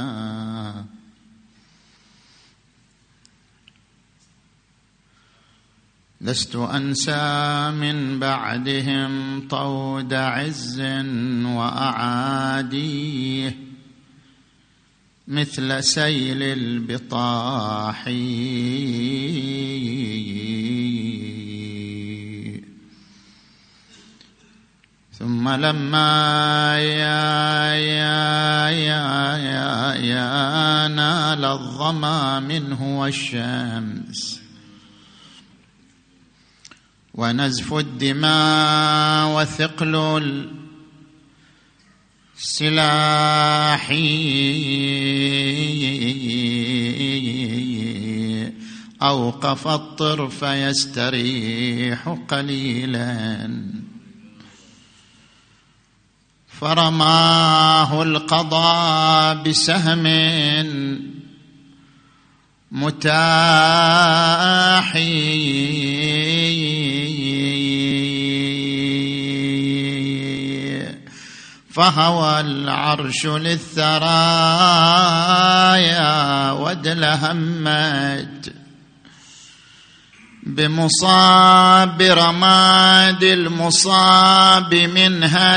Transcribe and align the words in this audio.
لست 6.22 6.56
أنسى 6.56 7.72
من 7.72 8.20
بعدهم 8.20 9.48
طود 9.48 10.14
عز 10.14 10.82
وأعاديه 11.46 12.94
مثل 15.28 15.84
سيل 15.84 16.44
البطاح 16.44 18.08
ثم 25.24 25.50
لما 25.50 26.76
يا 26.80 27.76
يا 27.76 28.70
يا 28.70 29.38
يا, 29.38 29.94
يا 29.96 30.88
نال 30.88 31.46
الظما 31.46 32.40
منه 32.40 33.00
والشمس 33.00 34.42
ونزف 37.14 37.74
الدماء 37.74 39.36
وثقل 39.36 39.96
السلاح 42.38 43.92
أوقف 49.02 49.68
الطرف 49.68 50.44
يستريح 50.44 52.10
قليلا 52.28 53.84
فرماه 56.64 58.04
القضاء 58.04 59.36
بسهم 59.36 60.04
متاح 62.72 63.04
فهوى 71.72 72.40
العرش 72.40 73.26
للثرايا 73.26 74.12
ودلهمت 76.52 78.54
بمصاب 80.44 82.02
رماد 82.02 83.24
المصاب 83.24 84.76
منها 84.76 85.56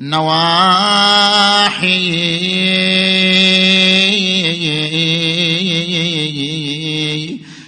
النواحي 0.00 1.82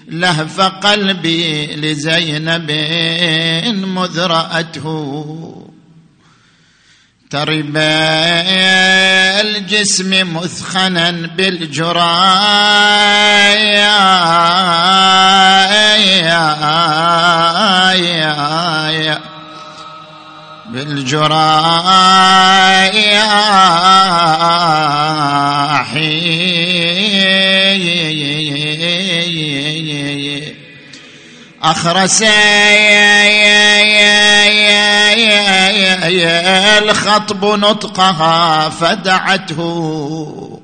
لهف 0.08 0.60
قلبي 0.60 1.66
لزينب 1.66 2.70
مذ 3.86 4.20
رأته 4.20 5.50
ترب 7.30 7.76
الجسم 9.40 10.34
مثخنا 10.34 11.10
بالجرايا 11.10 12.74
بالجراح 20.74 22.64
أخرس 31.62 32.24
الخطب 36.78 37.44
نطقها 37.44 38.68
فدعته 38.68 40.60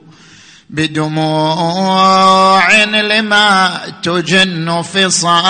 بدموع 0.72 2.62
لما 2.84 3.80
تجن 4.02 4.82
فصايا 4.82 5.40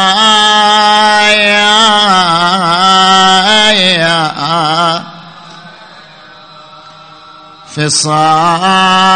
فصايا 7.76 9.10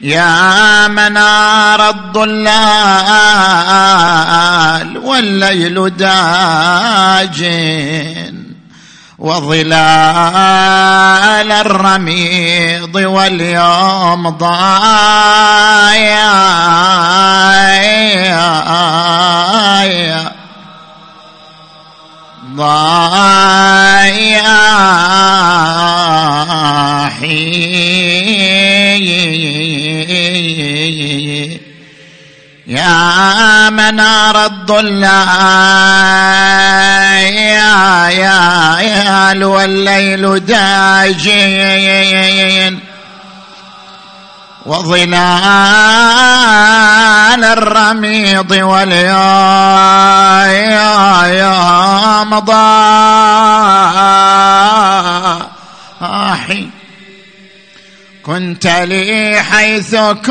يا 0.00 0.88
منار 0.88 1.90
الضلال 1.90 2.36
والليل 4.98 5.96
داجن 5.96 7.36
وظلال 9.18 9.72
الرميض 11.52 12.94
واليوم 12.94 14.28
ضايع. 14.28 15.66
ضايع 22.56 23.16
يا 32.66 33.70
منار 33.70 34.46
الضلال 34.46 34.96
يا 37.34 38.08
يا 38.08 38.78
يا 38.80 39.46
والليل 39.46 40.44
داجين 40.44 41.36
وظلال 44.66 45.04
الرميض 47.44 48.50
واليوم 48.50 49.06
ضاحي 56.00 56.75
كنت 58.26 58.66
لي 58.66 59.42
حيث 59.50 59.94
كنت 59.94 60.24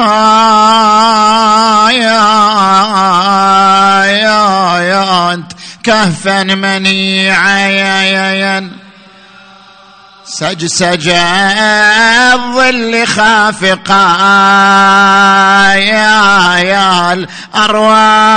كهفا 5.84 6.44
منيعا. 6.44 7.66
سجسج 10.26 11.10
الظل 12.34 13.08
خافقا 13.08 14.16
يا 15.74 16.58
يا 16.58 17.14
الأرواح 17.14 18.36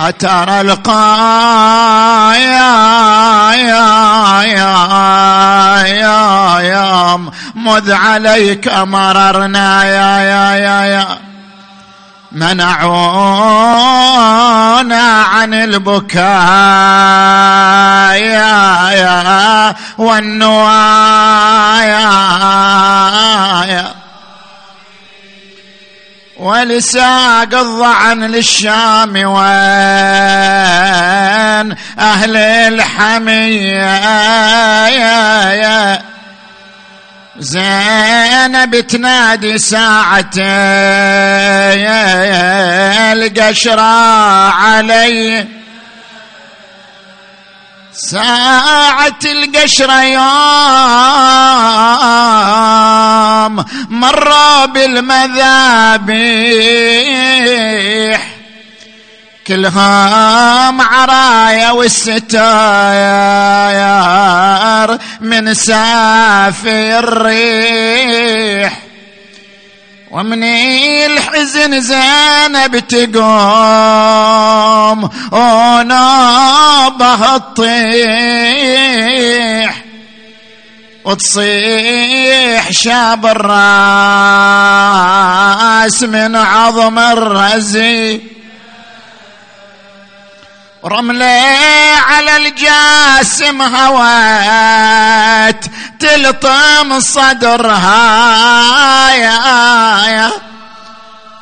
أترى 0.00 0.60
القايا 0.60 2.36
يا 3.54 4.42
يا 4.42 5.82
يا 5.86 6.60
يا 6.60 7.16
مذ 7.54 7.92
عليك 7.92 8.68
مررنا. 8.68 9.84
يا 9.84 10.18
يا 10.18 10.54
يا 10.54 10.84
يا. 10.84 11.18
منعونا 12.32 13.22
عن 15.22 15.54
البكاء. 15.54 16.26
يا 18.16 18.90
يا 18.90 19.74
والنوايا. 19.98 20.86
ولساق 26.46 27.54
الضعن 27.54 28.24
للشام 28.24 29.16
وين 29.16 29.46
أهل 31.98 32.36
الحمية. 32.36 33.86
زينب 37.38 38.80
تنادي 38.80 39.58
ساعة 39.58 40.30
القشرة 43.12 43.82
علي. 44.50 45.46
ساعة 47.96 49.18
القشرة 49.24 50.02
يوم 50.02 50.24
مروا 53.90 54.66
بالمذابيح. 54.66 55.96
كلهم 59.46 60.80
عرايا 60.80 61.70
والستاير 61.70 62.40
من 65.20 65.54
سافي 65.54 66.98
الريح. 66.98 68.85
ومن 70.16 70.44
الحزن 70.44 71.80
زينب 71.80 72.78
تقوم 72.78 73.20
ونوبه 75.32 77.36
الطيح 77.36 78.66
وتصيح 81.04 82.70
شاب 82.70 83.26
الراس 83.26 83.52
من 86.02 86.36
عظم 86.36 86.98
الرزي. 86.98 88.20
رملة 90.86 91.42
على 92.06 92.36
الجاسم 92.36 93.62
هوات 93.62 95.64
تلطم 96.00 97.00
صدرها. 97.00 97.94
يا 99.14 99.38
يا. 100.06 100.30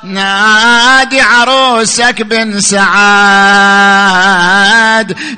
نادي 0.02 1.20
عروسك 1.20 2.22
بن 2.22 2.60
سعاد 2.60 2.84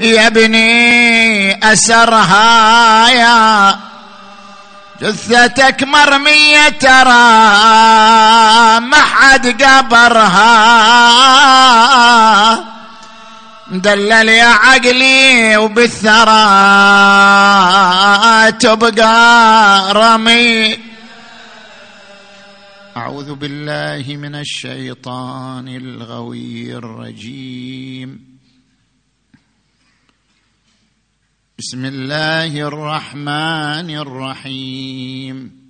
يا 0.01 0.27
ابني 0.27 1.73
أسرها. 1.73 3.09
يا. 3.09 3.77
جثتك 5.03 5.83
مرمية 5.83 6.69
ترى 6.69 7.11
ما 8.81 9.01
حد 9.01 9.63
قبرها. 9.63 10.47
مدلل 13.71 14.29
يا 14.29 14.45
عقلي 14.45 15.57
وبالثرى 15.57 16.23
تبقى 18.53 19.93
رمي. 19.93 20.79
أعوذ 22.97 23.35
بالله 23.35 24.17
من 24.17 24.35
الشيطان 24.35 25.69
الغوي 25.69 26.77
الرجيم. 26.77 28.39
بسم 31.59 31.85
الله 31.85 32.61
الرحمن 32.61 33.91
الرحيم. 33.91 35.66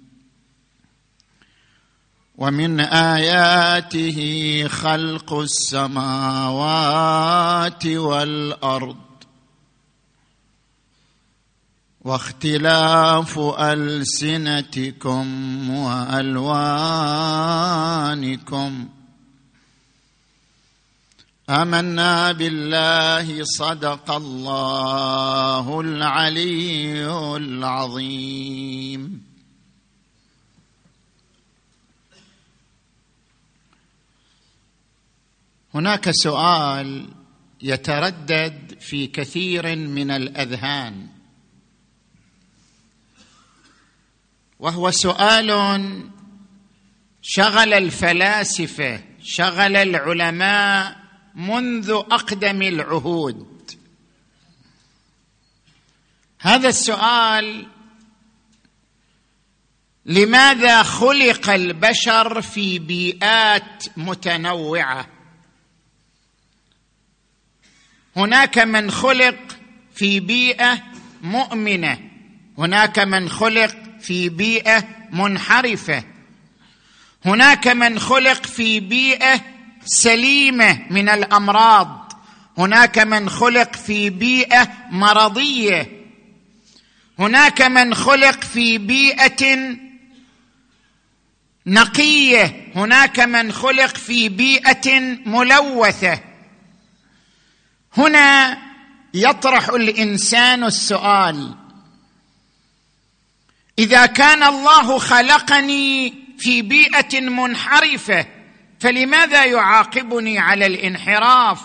ومن 2.39 2.81
آياته 2.81 4.19
خلق 4.69 5.33
السماوات 5.35 6.67
والأرض 7.87 8.97
واختلاف 12.01 13.39
ألسنتكم 13.59 15.27
وألوانكم 15.71 16.57
آمنا 21.51 22.33
بالله 22.33 23.45
صدق 23.45 24.11
الله 24.11 25.81
العلي 25.81 27.07
العظيم 27.37 29.26
هناك 35.77 36.11
سؤال 36.11 37.09
يتردد 37.63 38.79
في 38.81 39.07
كثير 39.07 39.77
من 39.77 40.11
الأذهان. 40.11 41.09
وهو 44.59 44.91
سؤال 44.91 45.51
شغل 47.23 47.75
الفلاسفة 47.75 49.05
شغل 49.23 49.77
العلماء 49.77 50.97
منذ 51.35 51.91
أقدم 51.91 52.63
العهود. 52.63 53.71
هذا 56.41 56.69
السؤال 56.69 57.67
لماذا 60.07 60.83
خلق 60.83 61.51
البشر 61.51 62.43
في 62.43 62.79
بيئات 62.79 63.85
متنوعة؟ 63.97 65.16
هناك 68.17 68.59
من 68.59 68.91
خلق 68.91 69.37
في 69.95 70.21
بيئة 70.21 70.83
مؤمنة. 71.23 71.99
هناك 72.59 72.99
من 72.99 73.29
خلق 73.29 73.77
في 74.01 74.29
بيئة 74.29 74.85
منحرفة. 75.13 76.05
هناك 77.25 77.69
من 77.69 77.99
خلق 77.99 78.47
في 78.47 78.81
بيئة 78.81 79.41
سليمة 79.85 80.79
من 80.91 81.09
الأمراض. 81.09 82.13
هناك 82.59 82.99
من 82.99 83.31
خلق 83.31 83.77
في 83.77 84.11
بيئة 84.11 84.69
مرضية. 84.91 86.07
هناك 87.19 87.63
من 87.63 87.95
خلق 87.95 88.45
في 88.45 88.79
بيئة 88.79 89.77
نقية. 91.67 92.73
هناك 92.75 93.21
من 93.21 93.53
خلق 93.53 93.97
في 93.97 94.29
بيئة 94.29 95.01
ملوثة. 95.27 96.26
هنا 97.97 98.59
يطرح 99.15 99.69
الإنسان 99.69 100.65
السؤال. 100.65 101.55
إذا 103.79 104.07
كان 104.07 104.43
الله 104.43 104.99
خلقني 104.99 106.15
في 106.39 106.63
بيئة 106.63 107.21
منحرفة 107.21 108.27
فلماذا 108.81 109.45
يعاقبني 109.45 110.39
على 110.39 110.67
الانحراف؟ 110.67 111.61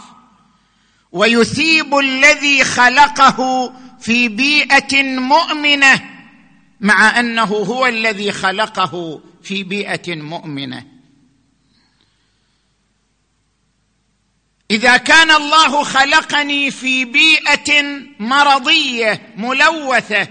ويثيب 1.11 1.97
الذي 1.97 2.63
خلقه 2.63 3.73
في 3.99 4.27
بيئة 4.27 5.03
مؤمنة 5.03 6.01
مع 6.81 7.19
أنه 7.19 7.43
هو 7.43 7.87
الذي 7.87 8.31
خلقه 8.31 9.21
في 9.43 9.63
بيئة 9.63 10.15
مؤمنة. 10.15 10.90
إذا 14.71 14.97
كان 14.97 15.31
الله 15.31 15.83
خلقني 15.83 16.71
في 16.71 17.05
بيئة 17.05 17.83
مرضية 18.19 19.21
ملوثة 19.37 20.27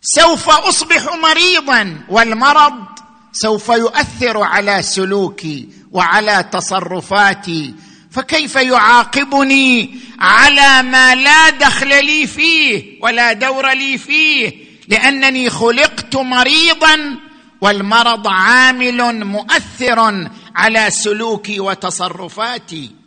سوف 0.00 0.48
أصبح 0.50 1.14
مريضا 1.14 2.00
والمرض 2.08 2.84
سوف 3.32 3.68
يؤثر 3.68 4.42
على 4.42 4.82
سلوكي 4.82 5.68
وعلى 5.92 6.44
تصرفاتي. 6.52 7.74
فكيف 8.10 8.56
يعاقبني 8.56 9.98
على 10.18 10.82
ما 10.82 11.14
لا 11.14 11.50
دخل 11.50 12.06
لي 12.06 12.26
فيه 12.26 12.98
ولا 13.02 13.32
دور 13.32 13.72
لي 13.72 13.98
فيه؟ 13.98 14.52
لأنني 14.88 15.50
خلقت 15.50 16.16
مريضا 16.16 17.16
والمرض 17.60 18.28
عامل 18.28 19.24
مؤثر 19.24 20.28
على 20.56 20.90
سلوكي 20.90 21.60
وتصرفاتي. 21.60 23.03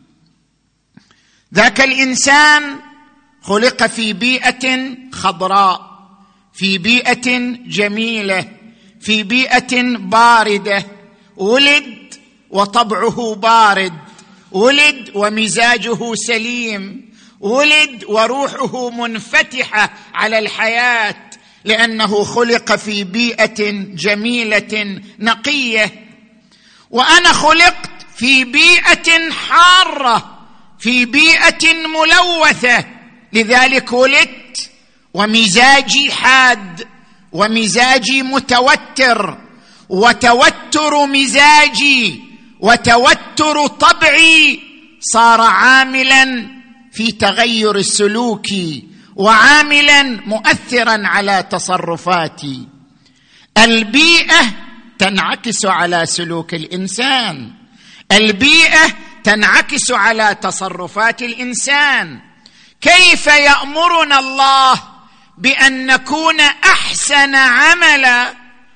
ذاك 1.54 1.82
الإنسان 1.82 2.80
خلق 3.42 3.86
في 3.86 4.14
بيئة 4.14 4.96
خضراء 5.12 5.88
في 6.54 6.78
بيئة 6.78 7.40
جميلة 7.68 8.46
في 9.02 9.24
بيئة 9.24 9.82
باردة. 9.98 10.86
ولد 11.38 12.14
وطبعه 12.50 13.36
بارد 13.36 13.94
ولد 14.52 15.12
ومزاجه 15.16 16.16
سليم 16.16 17.10
ولد 17.40 18.04
وروحه 18.08 18.90
منفتحة 18.90 19.94
على 20.14 20.40
الحياة 20.40 21.16
لأنه 21.66 22.24
خلق 22.24 22.76
في 22.76 23.04
بيئة 23.04 23.72
جميلة 23.96 25.02
نقية. 25.20 26.08
وأنا 26.90 27.34
خلقت 27.34 27.90
في 28.18 28.44
بيئة 28.44 29.32
حارة. 29.32 30.37
في 30.80 31.06
بيئة 31.06 31.74
ملوثة. 31.88 32.86
لذلك 33.34 33.94
ولدت 33.94 34.70
ومزاجي 35.14 36.12
حاد 36.12 36.88
ومزاجي 37.32 38.24
متوتر 38.24 39.38
وتوتر 39.90 41.06
مزاجي 41.06 42.22
وتوتر 42.60 43.68
طبعي. 43.68 44.60
صار 45.00 45.42
عاملا 45.42 46.48
في 46.94 47.12
تغير 47.12 47.82
سلوكي 47.82 48.84
وعاملا 49.16 50.04
مؤثرا 50.04 51.08
على 51.08 51.48
تصرفاتي. 51.52 52.68
البيئة 53.58 54.54
تنعكس 55.00 55.66
على 55.66 56.06
سلوك 56.06 56.54
الإنسان. 56.54 57.52
البيئة 58.12 58.94
تنعكس 59.24 59.92
على 59.92 60.36
تصرفات 60.42 61.22
الإنسان. 61.22 62.20
كيف 62.82 63.28
يأمرنا 63.28 64.20
الله 64.20 64.84
بأن 65.38 65.86
نكون 65.86 66.40
أحسن 66.40 67.36
عملا؟ 67.36 68.34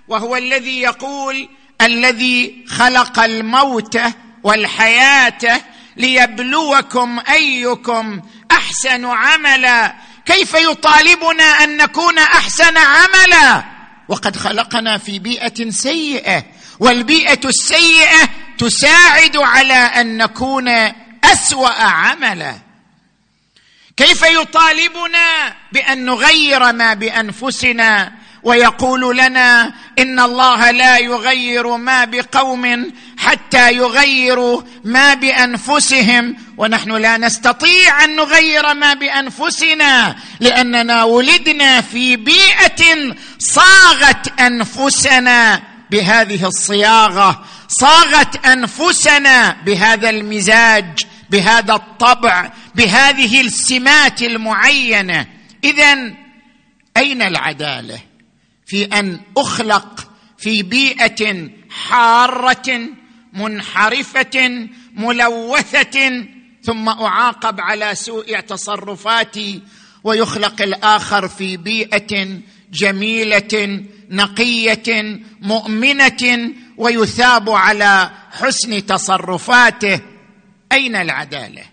وهو 0.08 0.36
الذي 0.36 0.82
يقول 0.82 1.50
الذي 1.82 2.66
خلق 2.68 3.20
الموت 3.20 4.00
والحياة 4.44 5.62
ليبلوكم 5.98 7.20
أيكم 7.30 8.22
أحسن 8.52 9.06
عملا. 9.06 9.96
كيف 10.26 10.54
يطالبنا 10.54 11.44
أن 11.44 11.78
نكون 11.78 12.18
أحسن 12.18 12.78
عملا؟ 12.78 13.64
وقد 14.08 14.36
خلقنا 14.36 14.98
في 14.98 15.20
بيئة 15.20 15.70
سيئة 15.70 16.44
والبيئة 16.80 17.40
السيئة 17.46 18.30
تساعد 18.62 19.38
على 19.38 19.74
أن 19.74 20.18
نكون 20.18 20.68
أسوأ 21.24 21.84
عملا. 21.84 22.56
كيف 23.98 24.22
يطالبنا 24.22 25.56
بأن 25.72 26.06
نغير 26.06 26.74
ما 26.74 26.94
بأنفسنا 26.94 28.12
ويقول 28.44 29.18
لنا 29.18 29.74
إن 30.00 30.20
الله 30.20 30.72
لا 30.72 30.98
يغير 30.98 31.78
ما 31.78 32.06
بقوم 32.06 32.94
حتى 33.18 33.74
يغيروا 33.74 34.62
ما 34.84 35.14
بأنفسهم 35.14 36.36
ونحن 36.58 36.92
لا 36.92 37.18
نستطيع 37.18 38.04
أن 38.04 38.16
نغير 38.16 38.74
ما 38.74 38.94
بأنفسنا 38.94 40.16
لأننا 40.40 41.04
ولدنا 41.04 41.82
في 41.82 42.16
بيئة 42.16 43.16
صاغت 43.40 44.40
أنفسنا 44.40 45.62
بهذه 45.92 46.48
الصياغة. 46.48 47.46
صاغت 47.80 48.46
أنفسنا 48.46 49.62
بهذا 49.66 50.10
المزاج 50.10 51.06
بهذا 51.30 51.74
الطبع 51.74 52.52
بهذه 52.76 53.42
السمات 53.42 54.22
المعينة. 54.22 55.28
اذا 55.64 56.14
أين 56.98 57.22
العدالة؟ 57.22 58.00
في 58.66 58.86
أن 58.86 59.20
أخلق 59.38 60.12
في 60.38 60.64
بيئة 60.64 61.50
حارة 61.70 62.80
منحرفة 63.34 64.68
ملوثة 64.94 66.26
ثم 66.64 66.90
أعاقب 66.90 67.62
على 67.62 67.96
سوء 67.96 68.40
تصرفاتي 68.40 69.62
ويخلق 70.04 70.62
الآخر 70.62 71.28
في 71.28 71.58
بيئة 71.58 72.28
جميلة 72.74 73.84
نقية 74.10 75.20
مؤمنة 75.42 76.54
ويثاب 76.82 77.50
على 77.50 78.12
حسن 78.32 78.86
تصرفاته. 78.86 80.02
أين 80.72 80.96
العدالة؟ 80.96 81.64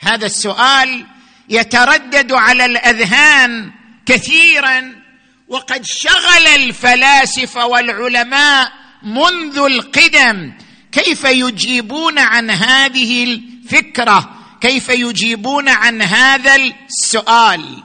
هذا 0.00 0.26
السؤال 0.26 1.06
يتردد 1.48 2.32
على 2.32 2.64
الأذهان 2.64 3.72
كثيرا 4.06 5.02
وقد 5.48 5.84
شغل 5.84 6.46
الفلاسفه 6.54 7.66
والعلماء 7.66 8.72
منذ 9.02 9.58
القدم 9.58 10.52
كيف 10.92 11.24
يجيبون 11.24 12.18
عن 12.18 12.50
هذه 12.50 13.24
الفكرة 13.24 14.34
كيف 14.60 14.88
يجيبون 14.88 15.68
عن 15.68 16.02
هذا 16.02 16.56
السؤال. 16.56 17.82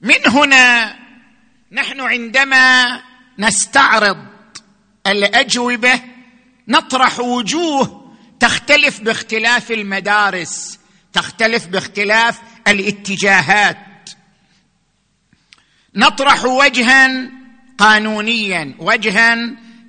من 0.00 0.26
هنا 0.26 0.96
نحن 1.72 2.00
عندما 2.00 3.00
نستعرض 3.38 4.31
الأجوبة 5.06 6.00
نطرح 6.68 7.20
وجوه 7.20 8.12
تختلف 8.40 9.00
باختلاف 9.00 9.70
المدارس 9.70 10.78
تختلف 11.12 11.66
باختلاف 11.66 12.38
الاتجاهات. 12.68 13.76
نطرح 15.94 16.44
وجها 16.44 17.30
قانونيا 17.78 18.74
وجها 18.78 19.36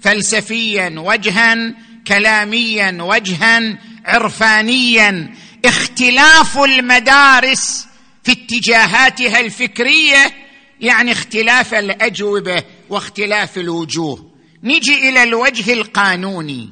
فلسفيا 0.01 0.93
وجها 0.97 1.75
كلاميا 2.07 2.97
وجها 3.01 3.77
عرفانيا. 4.05 5.33
اختلاف 5.65 6.57
المدارس 6.57 7.87
في 8.23 8.31
اتجاهاتها 8.31 9.39
الفكرية 9.39 10.33
يعني 10.79 11.11
اختلاف 11.11 11.73
الأجوبة 11.73 12.63
واختلاف 12.89 13.57
الوجوه. 13.57 14.32
نجي 14.63 15.09
إلى 15.09 15.23
الوجه 15.23 15.73
القانوني. 15.73 16.69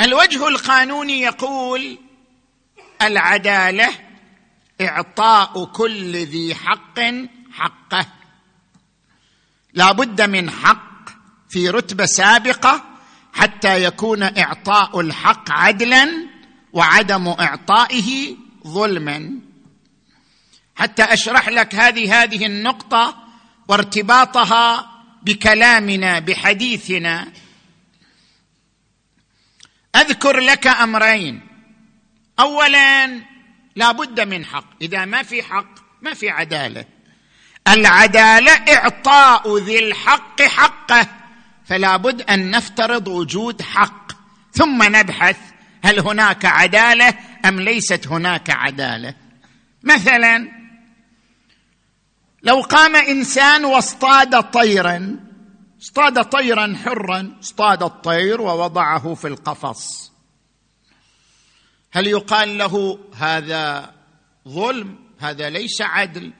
الوجه 0.00 0.48
القانوني 0.48 1.20
يقول 1.20 1.98
العدالة 3.02 3.88
إعطاء 4.80 5.64
كل 5.64 6.16
ذي 6.16 6.54
حق 6.54 7.00
حقه. 7.52 8.06
لا 9.74 9.92
بد 9.92 10.22
من 10.22 10.50
حق 10.50 11.08
في 11.48 11.68
رتبة 11.68 12.06
سابقة 12.06 12.84
حتى 13.32 13.84
يكون 13.84 14.22
إعطاء 14.22 15.00
الحق 15.00 15.50
عدلا 15.50 16.28
وعدم 16.72 17.28
إعطائه 17.28 18.36
ظلما. 18.66 19.40
حتى 20.76 21.02
أشرح 21.02 21.48
لك 21.48 21.74
هذه 21.74 22.22
هذه 22.22 22.46
النقطة 22.46 23.21
وارتباطها 23.72 24.90
بكلامنا 25.22 26.18
بحديثنا. 26.18 27.32
أذكر 29.96 30.38
لك 30.38 30.66
أمرين. 30.66 31.40
اولا 32.40 33.20
لا 33.76 33.92
بد 33.92 34.20
من 34.20 34.44
حق. 34.44 34.64
إذا 34.82 35.04
ما 35.04 35.22
في 35.22 35.42
حق 35.42 35.74
ما 36.02 36.14
في 36.14 36.30
عدالة. 36.30 36.84
العدالة 37.68 38.52
إعطاء 38.52 39.58
ذي 39.58 39.78
الحق 39.78 40.42
حقه 40.42 41.06
فلا 41.64 41.96
بد 41.96 42.22
أن 42.22 42.50
نفترض 42.50 43.08
وجود 43.08 43.62
حق. 43.62 44.12
ثم 44.52 44.82
نبحث 44.82 45.38
هل 45.84 46.00
هناك 46.00 46.44
عدالة 46.44 47.14
أم 47.44 47.60
ليست 47.60 48.08
هناك 48.08 48.50
عدالة؟ 48.50 49.14
مثلا 49.82 50.61
لو 52.42 52.60
قام 52.60 52.96
إنسان 52.96 53.64
واصطاد 53.64 54.50
طيرا 54.50 55.20
اصطاد 55.82 56.24
طيرا 56.24 56.76
حرا 56.84 57.36
اصطاد 57.42 57.82
الطير 57.82 58.40
ووضعه 58.40 59.14
في 59.14 59.28
القفص. 59.28 60.12
هل 61.92 62.06
يقال 62.06 62.58
له 62.58 62.98
هذا 63.14 63.94
ظلم؟ 64.48 64.98
هذا 65.18 65.50
ليس 65.50 65.80
عدل. 65.80 66.32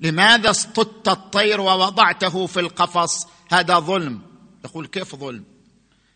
لماذا 0.00 0.50
اصطدت 0.50 1.08
الطير 1.08 1.60
ووضعته 1.60 2.46
في 2.46 2.60
القفص؟ 2.60 3.26
هذا 3.50 3.78
ظلم. 3.78 4.20
يقول 4.64 4.86
كيف 4.86 5.16
ظلم؟ 5.16 5.44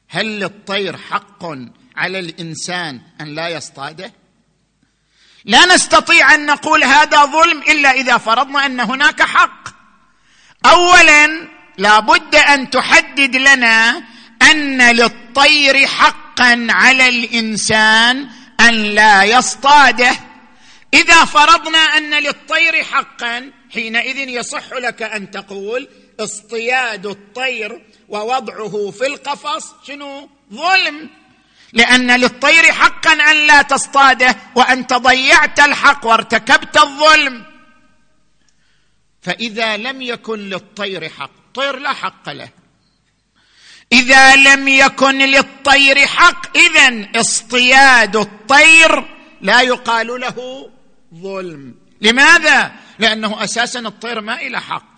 هل 0.08 0.40
للطير 0.40 0.96
حق 0.96 1.44
على 1.96 2.18
الإنسان 2.18 3.00
أن 3.20 3.34
لا 3.34 3.48
يصطاده؟ 3.48 4.12
لا 5.44 5.66
نستطيع 5.66 6.34
أن 6.34 6.46
نقول 6.46 6.84
هذا 6.84 7.24
ظلم 7.24 7.58
إلا 7.58 7.90
إذا 7.90 8.18
فرضنا 8.18 8.66
أن 8.66 8.80
هناك 8.80 9.22
حق. 9.22 9.68
اولا 10.66 11.48
لابد 11.78 12.34
أن 12.34 12.70
تحدد 12.70 13.36
لنا 13.36 14.02
أن 14.42 14.90
للطير 14.90 15.86
حقا 15.86 16.66
على 16.70 17.08
الإنسان 17.08 18.28
أن 18.60 18.74
لا 18.74 19.24
يصطاده. 19.24 20.16
إذا 20.94 21.24
فرضنا 21.24 21.78
أن 21.78 22.14
للطير 22.14 22.84
حقا 22.84 23.50
حينئذ 23.74 24.28
يصح 24.28 24.72
لك 24.72 25.02
أن 25.02 25.30
تقول 25.30 25.88
اصطياد 26.20 27.06
الطير 27.06 27.82
ووضعه 28.08 28.90
في 28.90 29.06
القفص. 29.06 29.74
شنو؟ 29.86 30.30
ظلم. 30.52 31.10
لأن 31.74 32.20
للطير 32.20 32.72
حقا 32.72 33.12
أن 33.12 33.46
لا 33.46 33.62
تصطاده 33.62 34.36
وانت 34.54 34.92
ضيعت 34.92 35.60
الحق 35.60 36.06
وارتكبت 36.06 36.76
الظلم. 36.76 37.44
فإذا 39.22 39.76
لم 39.76 40.02
يكن 40.02 40.38
للطير 40.38 41.08
حق 41.08 41.30
الطير 41.46 41.76
لا 41.76 41.92
حق 41.92 42.28
له. 42.28 42.48
إذا 43.92 44.36
لم 44.36 44.68
يكن 44.68 45.18
للطير 45.18 46.06
حق 46.06 46.56
اذا 46.56 47.08
اصطياد 47.20 48.16
الطير 48.16 49.04
لا 49.40 49.60
يقال 49.60 50.06
له 50.06 50.70
ظلم. 51.14 51.74
لماذا؟ 52.00 52.72
لأنه 52.98 53.44
أساسا 53.44 53.80
الطير 53.80 54.20
ما 54.20 54.40
إلى 54.40 54.60
حق. 54.60 54.94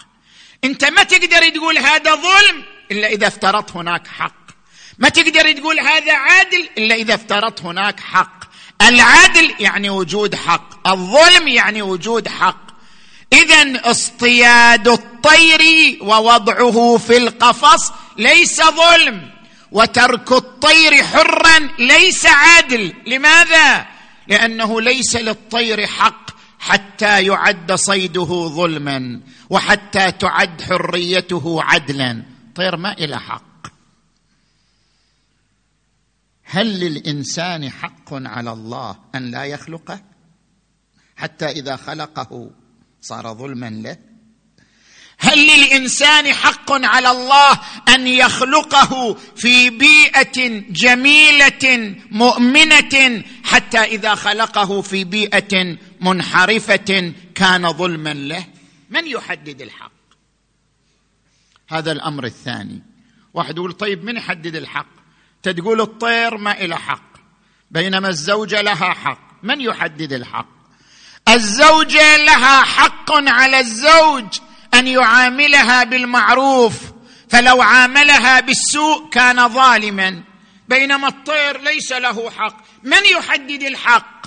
أنت 0.64 0.84
ما 0.84 1.02
تقدر 1.02 1.48
تقول 1.48 1.78
هذا 1.78 2.14
ظلم 2.14 2.64
إلا 2.90 3.08
إذا 3.08 3.26
افترضت 3.26 3.76
هناك 3.76 4.06
حق. 4.06 4.45
ما 4.98 5.08
تقدر 5.08 5.52
تقول 5.52 5.80
هذا 5.80 6.12
عادل 6.12 6.68
إلا 6.78 6.94
إذا 6.94 7.14
افترضت 7.14 7.62
هناك 7.62 8.00
حق. 8.00 8.44
العدل 8.82 9.54
يعني 9.60 9.90
وجود 9.90 10.34
حق 10.34 10.88
الظلم 10.88 11.48
يعني 11.48 11.82
وجود 11.82 12.28
حق. 12.28 12.66
اذا 13.32 13.90
اصطياد 13.90 14.88
الطير 14.88 15.62
ووضعه 16.00 16.96
في 16.96 17.16
القفص 17.16 17.92
ليس 18.16 18.62
ظلم 18.62 19.30
وترك 19.72 20.32
الطير 20.32 21.04
حرا 21.04 21.58
ليس 21.78 22.26
عدل 22.26 22.92
لماذا؟ 23.06 23.86
لأنه 24.28 24.80
ليس 24.80 25.16
للطير 25.16 25.86
حق 25.86 26.30
حتى 26.58 27.22
يعد 27.26 27.72
صيده 27.72 28.48
ظلما 28.48 29.20
وحتى 29.50 30.12
تعد 30.12 30.62
حريته 30.62 31.62
عدلا. 31.62 32.22
طير 32.54 32.76
ما 32.76 32.92
إلى 32.92 33.20
حق. 33.20 33.55
هل 36.48 36.80
للإنسان 36.80 37.70
حق 37.70 38.14
على 38.14 38.52
الله 38.52 38.98
أن 39.14 39.30
لا 39.30 39.44
يخلقه؟ 39.44 40.00
حتى 41.16 41.46
إذا 41.46 41.76
خلقه 41.76 42.50
صار 43.00 43.34
ظلما 43.34 43.70
له. 43.70 43.96
هل 45.18 45.38
للإنسان 45.38 46.32
حق 46.32 46.72
على 46.72 47.10
الله 47.10 47.60
أن 47.88 48.06
يخلقه 48.06 49.14
في 49.14 49.70
بيئة 49.70 50.48
جميلة 50.70 51.94
مؤمنة 52.10 53.24
حتى 53.44 53.78
إذا 53.78 54.14
خلقه 54.14 54.82
في 54.82 55.04
بيئة 55.04 55.76
منحرفة 56.00 57.12
كان 57.34 57.72
ظلما 57.72 58.14
له؟ 58.14 58.46
من 58.90 59.06
يحدد 59.06 59.62
الحق؟ 59.62 59.92
هذا 61.68 61.92
الأمر 61.92 62.24
الثاني. 62.24 62.82
واحد 63.34 63.56
يقول 63.56 63.72
طيب 63.72 64.04
من 64.04 64.16
يحدد 64.16 64.56
الحق؟ 64.56 64.95
تقول 65.48 65.80
الطير 65.80 66.36
ما 66.36 66.52
إلى 66.52 66.76
حق 66.76 67.06
بينما 67.70 68.08
الزوجة 68.08 68.60
لها 68.60 68.94
حق. 68.94 69.18
من 69.42 69.60
يحدد 69.60 70.12
الحق؟ 70.12 70.46
الزوجة 71.28 72.16
لها 72.16 72.62
حق 72.62 73.12
على 73.12 73.60
الزوج 73.60 74.26
أن 74.74 74.86
يعاملها 74.86 75.84
بالمعروف 75.84 76.74
فلو 77.30 77.62
عاملها 77.62 78.40
بالسوء 78.40 79.08
كان 79.10 79.48
ظالما. 79.48 80.22
بينما 80.68 81.08
الطير 81.08 81.60
ليس 81.60 81.92
له 81.92 82.30
حق. 82.30 82.56
من 82.82 83.04
يحدد 83.04 83.62
الحق؟ 83.62 84.26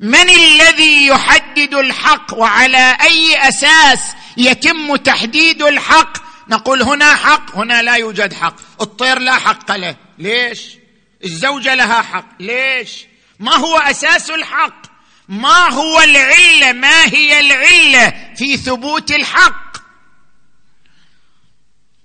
من 0.00 0.28
الذي 0.30 1.06
يحدد 1.06 1.74
الحق 1.74 2.34
وعلى 2.34 2.96
أي 3.00 3.48
أساس 3.48 4.00
يتم 4.36 4.96
تحديد 4.96 5.62
الحق؟ 5.62 6.12
نقول 6.48 6.82
هنا 6.82 7.14
حق 7.14 7.56
هنا 7.56 7.82
لا 7.82 7.94
يوجد 7.94 8.32
حق. 8.32 8.56
الطير 8.80 9.18
لا 9.18 9.34
حق 9.34 9.76
له. 9.76 10.05
ليش؟ 10.18 10.78
الزوجة 11.24 11.74
لها 11.74 12.02
حق. 12.02 12.42
ليش؟ 12.42 13.06
ما 13.38 13.54
هو 13.54 13.76
أساس 13.76 14.30
الحق. 14.30 14.86
ما 15.28 15.72
هو 15.72 16.00
العلة؟ 16.00 16.72
ما 16.72 17.04
هي 17.04 17.40
العلة 17.40 18.34
في 18.34 18.56
ثبوت 18.56 19.10
الحق؟ 19.10 19.76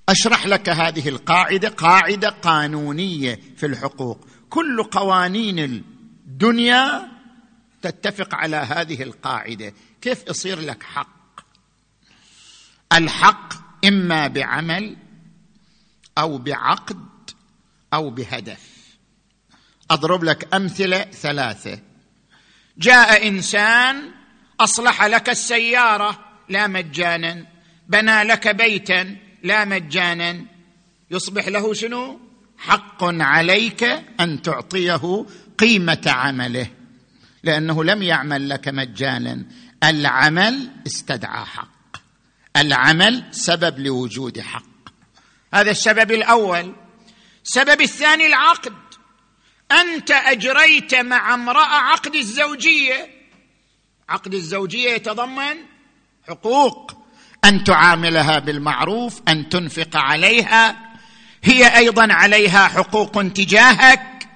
أشرح 0.09 0.45
لك 0.45 0.69
هذه 0.69 1.09
القاعدة 1.09 1.69
قاعدة 1.69 2.29
قانونية 2.29 3.39
في 3.57 3.65
الحقوق. 3.65 4.27
كل 4.49 4.83
قوانين 4.83 5.59
الدنيا 5.59 7.11
تتفق 7.81 8.35
على 8.35 8.55
هذه 8.57 9.03
القاعدة. 9.03 9.73
كيف 10.01 10.23
يصير 10.29 10.59
لك 10.59 10.83
حق؟ 10.83 11.41
الحق 12.93 13.53
إما 13.85 14.27
بعمل 14.27 14.97
أو 16.17 16.37
بعقد 16.37 17.10
أو 17.93 18.09
بهدف. 18.09 18.59
أضرب 19.91 20.23
لك 20.23 20.53
أمثلة 20.53 21.01
ثلاثة. 21.03 21.79
جاء 22.77 23.27
إنسان 23.27 24.11
أصلح 24.59 25.03
لك 25.03 25.29
السيارة 25.29 26.19
لا 26.49 26.67
مجانا 26.67 27.45
بنى 27.87 28.23
لك 28.23 28.47
بيتا 28.47 29.15
لا 29.43 29.65
مجانا. 29.65 30.45
يصبح 31.11 31.47
له 31.47 31.73
شنو؟ 31.73 32.19
حق 32.57 33.03
عليك 33.03 33.83
أن 34.19 34.41
تعطيه 34.41 35.25
قيمة 35.57 36.01
عمله 36.05 36.67
لأنه 37.43 37.83
لم 37.83 38.01
يعمل 38.01 38.49
لك 38.49 38.67
مجانا. 38.67 39.45
العمل 39.83 40.69
استدعى 40.87 41.45
حق. 41.45 41.97
العمل 42.57 43.23
سبب 43.31 43.79
لوجود 43.79 44.39
حق. 44.39 44.63
هذا 45.53 45.71
السبب 45.71 46.11
الأول. 46.11 46.75
السبب 47.45 47.81
الثاني 47.81 48.27
العقد. 48.27 48.73
أنت 49.71 50.11
أجريت 50.11 50.95
مع 50.95 51.33
امرأة 51.33 51.75
عقد 51.75 52.15
الزوجية. 52.15 53.09
عقد 54.09 54.33
الزوجية 54.33 54.91
يتضمن 54.91 55.55
حقوق. 56.27 56.91
أن 57.45 57.63
تعاملها 57.63 58.39
بالمعروف 58.39 59.21
أن 59.27 59.49
تنفق 59.49 59.97
عليها. 59.97 60.91
هي 61.43 61.77
أيضا 61.77 62.13
عليها 62.13 62.67
حقوق 62.67 63.11
تجاهك. 63.11 64.27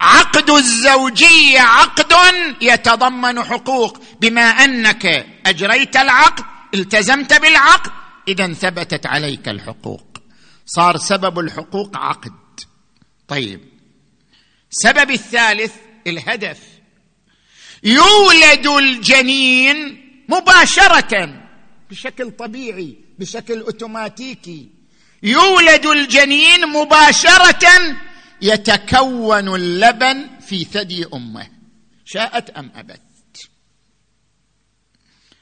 عقد 0.00 0.50
الزوجية 0.50 1.60
عقد 1.60 2.14
يتضمن 2.60 3.42
حقوق. 3.42 4.02
بما 4.20 4.42
أنك 4.42 5.26
أجريت 5.46 5.96
العقد 5.96 6.44
التزمت 6.74 7.34
بالعقد 7.34 7.92
اذا 8.28 8.52
ثبتت 8.52 9.06
عليك 9.06 9.48
الحقوق. 9.48 10.18
صار 10.66 10.96
سبب 10.96 11.38
الحقوق 11.38 11.96
عقد. 11.96 12.43
طيب. 13.28 13.60
السبب 14.72 15.10
الثالث 15.10 15.74
الهدف. 16.06 16.60
يولد 17.84 18.66
الجنين 18.66 20.00
مباشرة 20.28 21.44
بشكل 21.90 22.30
طبيعي 22.30 22.96
بشكل 23.18 23.60
أوتوماتيكي. 23.60 24.68
يولد 25.22 25.86
الجنين 25.86 26.66
مباشرة 26.66 27.96
يتكون 28.42 29.54
اللبن 29.54 30.40
في 30.40 30.64
ثدي 30.64 31.06
أمه. 31.14 31.50
شاءت 32.04 32.50
أم 32.50 32.72
أبت؟ 32.74 33.00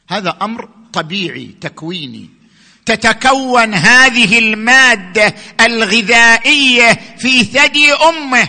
هذا 0.09 0.39
أمر 0.43 0.69
طبيعي 0.93 1.47
تكويني. 1.61 2.42
تتكون 2.87 3.75
هذه 3.75 4.39
المادة 4.39 5.35
الغذائية 5.61 7.01
في 7.19 7.45
ثدي 7.45 7.93
أمه. 7.93 8.49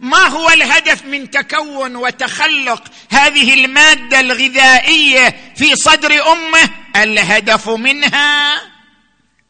ما 0.00 0.26
هو 0.26 0.50
الهدف 0.50 1.04
من 1.04 1.30
تكون 1.30 1.96
وتخلق 1.96 2.82
هذه 3.10 3.64
المادة 3.64 4.20
الغذائية 4.20 5.36
في 5.56 5.76
صدر 5.76 6.12
أمه؟ 6.12 6.70
الهدف 6.96 7.68
منها 7.68 8.60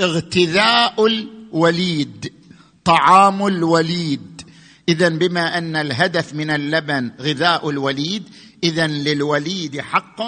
اغتذاء 0.01 1.07
الوليد 1.07 2.33
طعام 2.85 3.47
الوليد. 3.47 4.43
اذا 4.89 5.09
بما 5.09 5.59
أن 5.59 5.77
الهدف 5.77 6.35
من 6.35 6.51
اللبن 6.51 7.12
غذاء 7.21 7.71
الوليد 7.71 8.29
اذا 8.65 8.87
للوليد 8.87 9.81
حق 9.81 10.23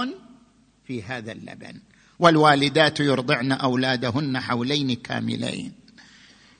في 0.87 1.03
هذا 1.03 1.33
اللبن. 1.33 1.81
والوالدات 2.19 3.01
يرضعن 3.01 3.53
أولادهن 3.53 4.41
حولين 4.41 4.95
كاملين. 4.95 5.73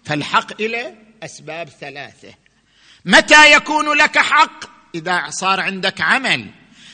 فالحق 0.05 0.61
إلى 0.61 0.95
أسباب 1.23 1.69
ثلاثة. 1.81 2.35
متى 3.05 3.53
يكون 3.53 3.93
لك 3.93 4.19
حق؟ 4.19 4.65
إذا 4.95 5.31
صار 5.31 5.61
عندك 5.61 6.01
عمل. 6.01 6.51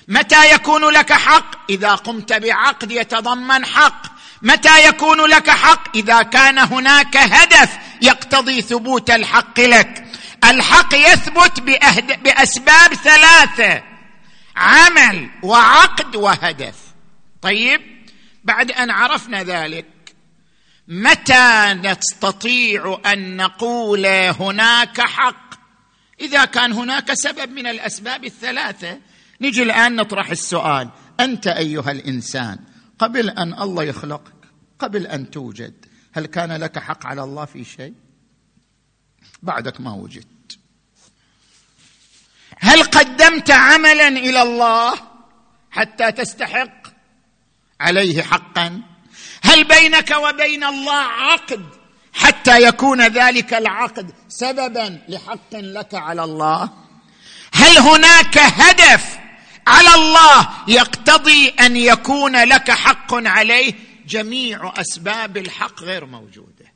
متى 0.09 0.55
يكون 0.55 0.85
لك 0.91 1.13
حق؟ 1.13 1.71
إذا 1.71 1.95
قمت 1.95 2.33
بعقد 2.33 2.93
يتضمن 2.93 3.65
حق. 3.65 4.07
متى 4.43 4.89
يكون 4.89 5.21
لك 5.21 5.51
حق؟ 5.51 5.97
إذا 5.97 6.23
كان 6.23 6.59
هناك 6.59 7.17
هدف 7.17 7.79
يقتضي 8.03 8.63
ثبوت 8.63 9.11
الحق 9.11 9.61
لك. 9.61 10.05
الحق 10.45 10.95
يثبت 10.95 11.61
بأهد... 11.61 12.23
بأسباب 12.23 12.95
ثلاثة 12.95 13.83
عمل 14.57 15.31
وعقد 15.43 16.17
وهدف. 16.17 16.77
طيب؟ 17.43 17.94
بعد 18.45 18.71
أن 18.71 18.91
عرفنا 18.91 19.43
ذلك 19.43 20.15
متى 20.89 21.75
نستطيع 21.75 23.01
أن 23.07 23.37
نقول 23.37 24.07
هناك 24.07 25.01
حق؟ 25.01 25.55
إذا 26.21 26.45
كان 26.45 26.73
هناك 26.73 27.15
سبب 27.15 27.51
من 27.51 27.67
الأسباب 27.67 28.25
الثلاثة 28.25 28.99
نجي 29.41 29.63
الآن 29.63 29.97
نطرح 29.97 30.31
السؤال 30.31 30.91
أنت 31.21 31.47
أيها 31.47 31.91
الإنسان 31.91 32.59
قبل 32.99 33.31
أن 33.31 33.63
الله 33.63 33.83
يخلقك 33.85 34.33
قبل 34.79 35.07
أن 35.07 35.31
توجد 35.31 35.87
هل 36.13 36.27
كان 36.27 36.53
لك 36.53 36.79
حق 36.79 37.07
على 37.07 37.25
الله 37.25 37.45
في 37.45 37.65
شيء؟ 37.65 37.95
بعدك 39.43 39.81
ما 39.81 39.93
وجدت. 39.93 40.59
هل 42.59 42.83
قدمت 42.83 43.51
عملا 43.51 44.09
إلى 44.09 44.43
الله 44.43 44.95
حتى 45.71 46.13
تستحق؟ 46.13 46.84
عليه 47.81 48.23
حقا. 48.23 48.83
هل 49.43 49.65
بينك 49.65 50.11
وبين 50.11 50.65
الله 50.65 50.95
عقد 51.03 51.67
حتى 52.15 52.63
يكون 52.63 53.07
ذلك 53.07 53.55
العقد 53.55 54.11
سببا 54.29 55.01
لحق 55.09 55.55
لك 55.55 55.95
على 55.95 56.25
الله؟ 56.25 56.71
هل 57.55 57.79
هناك 57.79 58.39
هدف 58.39 59.19
على 59.67 59.95
الله 59.95 60.49
يقتضي 60.69 61.49
أن 61.49 61.77
يكون 61.77 62.37
لك 62.37 62.71
حق 62.71 63.15
عليه؟ 63.15 63.75
جميع 64.09 64.73
أسباب 64.77 65.37
الحق 65.37 65.83
غير 65.83 66.07
موجودة. 66.07 66.75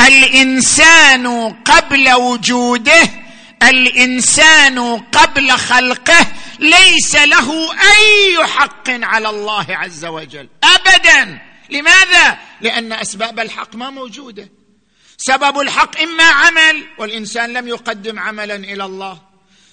الإنسان 0.00 1.52
قبل 1.52 2.12
وجوده 2.12 3.25
الإنسان 3.62 4.96
قبل 4.96 5.50
خلقه 5.50 6.26
ليس 6.58 7.16
له 7.16 7.72
أي 7.72 8.46
حق 8.46 8.90
على 8.90 9.28
الله 9.28 9.66
عز 9.68 10.04
وجل. 10.04 10.48
ابدا. 10.64 11.38
لماذا؟ 11.70 12.38
لأن 12.60 12.92
أسباب 12.92 13.40
الحق 13.40 13.74
ما 13.74 13.90
موجودة. 13.90 14.48
سبب 15.18 15.60
الحق 15.60 16.00
إما 16.00 16.24
عمل 16.24 16.86
والإنسان 16.98 17.52
لم 17.52 17.68
يقدم 17.68 18.18
عملا 18.18 18.54
إلى 18.54 18.84
الله. 18.84 19.18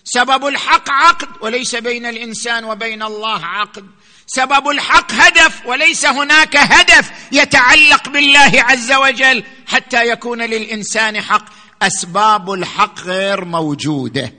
سبب 0.04 0.48
الحق 0.48 0.90
عقد 0.90 1.28
وليس 1.42 1.76
بين 1.76 2.06
الإنسان 2.06 2.64
وبين 2.64 3.04
الله 3.04 3.46
عقد. 3.46 3.86
سبب 4.28 4.70
الحق 4.70 5.12
هدف 5.12 5.66
وليس 5.66 6.06
هناك 6.06 6.56
هدف 6.56 7.12
يتعلق 7.32 8.10
بالله 8.10 8.52
عز 8.56 8.92
وجل 8.92 9.44
حتى 9.68 10.08
يكون 10.08 10.42
للإنسان 10.42 11.22
حق. 11.22 11.46
أسباب 11.88 12.52
الحق 12.52 13.00
غير 13.00 13.46
موجودة. 13.46 14.34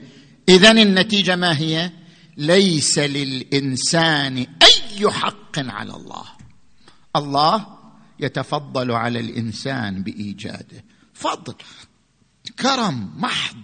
اذا 0.49 0.71
النتيجة 0.71 1.35
ما 1.35 1.57
هي؟ 1.57 1.91
ليس 2.37 2.99
للإنسان 2.99 4.37
أي 4.37 5.11
حق 5.11 5.59
على 5.59 5.95
الله. 5.95 6.25
الله 7.15 7.65
يتفضل 8.19 8.91
على 8.91 9.19
الإنسان 9.19 10.03
بإيجاده. 10.03 10.83
فضل 11.13 11.55
كرم 12.59 13.11
محض. 13.17 13.57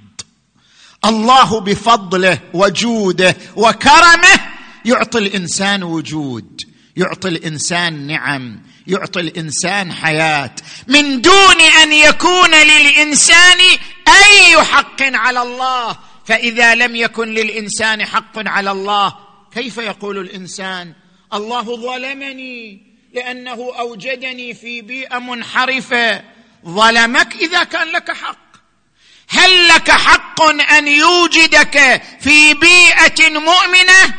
الله 1.05 1.59
بفضله 1.59 2.39
وجوده 2.53 3.35
وكرمه 3.55 4.39
يعطي 4.85 5.17
الإنسان 5.17 5.83
وجود 5.83 6.61
يعطي 6.97 7.27
الإنسان 7.27 8.07
نعم. 8.07 8.61
يعطي 8.87 9.19
الإنسان 9.19 9.93
حياة. 9.93 10.55
من 10.87 11.21
دون 11.21 11.61
أن 11.61 11.93
يكون 11.93 12.51
للإنسان 12.51 13.59
أي 14.07 14.63
حق 14.63 15.01
على 15.01 15.41
الله 15.41 15.97
فإذا 16.25 16.75
لم 16.75 16.95
يكن 16.95 17.27
للإنسان 17.27 18.05
حق 18.05 18.47
على 18.47 18.71
الله 18.71 19.15
كيف 19.53 19.77
يقول 19.77 20.17
الإنسان؟ 20.17 20.93
الله 21.33 21.63
ظلمني 21.63 22.81
لأنه 23.13 23.71
أوجدني 23.79 24.53
في 24.53 24.81
بيئة 24.81 25.19
منحرفة. 25.19 26.23
ظلمك 26.65 27.35
إذا 27.35 27.63
كان 27.63 27.87
لك 27.87 28.11
حق. 28.11 28.37
هل 29.29 29.67
لك 29.67 29.91
حق 29.91 30.41
أن 30.71 30.87
يوجدك 30.87 32.01
في 32.19 32.53
بيئة 32.53 33.29
مؤمنة؟ 33.29 34.15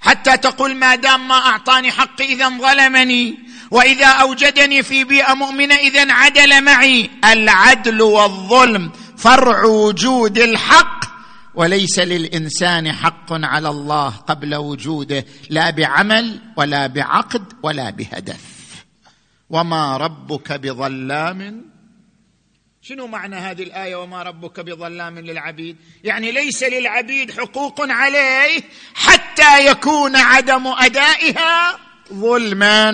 حتى 0.00 0.36
تقول 0.36 0.74
ما 0.74 0.94
دام 0.94 1.28
ما 1.28 1.34
أعطاني 1.34 1.92
حقي 1.92 2.24
إذا 2.24 2.48
ظلمني. 2.48 3.45
وإذا 3.70 4.06
أوجدني 4.06 4.82
في 4.82 5.04
بيئة 5.04 5.34
مؤمنة 5.34 5.74
إذا 5.74 6.12
عدل 6.12 6.64
معي 6.64 7.10
العدل 7.24 8.02
والظلم. 8.02 8.92
فرع 9.16 9.64
وجود 9.64 10.38
الحق 10.38 11.04
وليس 11.54 11.98
للإنسان 11.98 12.92
حق 12.92 13.32
على 13.32 13.68
الله 13.68 14.08
قبل 14.08 14.54
وجوده 14.54 15.24
لا 15.50 15.70
بعمل 15.70 16.40
ولا 16.56 16.86
بعقد 16.86 17.52
ولا 17.62 17.90
بهدف. 17.90 18.40
وما 19.50 19.96
ربك 19.96 20.52
بظلام. 20.52 21.64
شنو 22.82 23.06
معنى 23.06 23.36
هذه 23.36 23.62
الآية؟ 23.62 23.96
وما 23.96 24.22
ربك 24.22 24.60
بظلام 24.60 25.18
للعبيد. 25.18 25.76
يعني 26.04 26.32
ليس 26.32 26.62
للعبيد 26.62 27.30
حقوق 27.30 27.80
عليه 27.80 28.62
حتى 28.94 29.66
يكون 29.66 30.16
عدم 30.16 30.66
أدائها 30.66 31.78
ظلما 32.12 32.90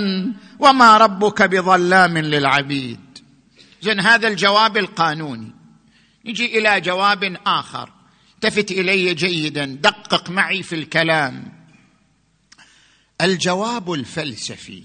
وما 0.59 0.97
ربك 0.97 1.43
بظلام 1.43 2.19
للعبيد. 2.19 3.01
زين 3.83 4.01
هذا 4.01 4.29
الجواب 4.29 4.77
القانوني. 4.77 5.53
نجي 6.25 6.59
إلى 6.59 6.81
جواب 6.81 7.37
آخر. 7.47 7.93
التفت 8.35 8.71
الي 8.71 9.15
جيدا. 9.15 9.65
دقق 9.65 10.31
معي 10.31 10.63
في 10.63 10.75
الكلام. 10.75 11.53
الجواب 13.21 13.93
الفلسفي. 13.93 14.83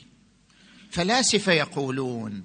فلاسفة 0.92 1.52
يقولون 1.52 2.44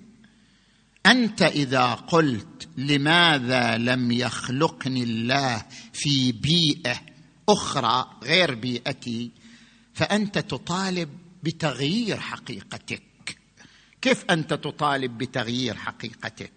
أنت 1.06 1.42
إذا 1.42 1.94
قلت 1.94 2.68
لماذا 2.76 3.78
لم 3.78 4.12
يخلقني 4.12 5.02
الله 5.02 5.62
في 5.92 6.32
بيئة 6.32 7.00
أخرى 7.48 8.06
غير 8.22 8.54
بيئتي 8.54 9.30
فأنت 9.94 10.38
تطالب 10.38 11.08
بتغيير 11.42 12.20
حقيقتك. 12.20 13.02
كيف 14.02 14.24
أنت 14.30 14.54
تطالب 14.54 15.18
بتغيير 15.18 15.76
حقيقتك؟ 15.76 16.52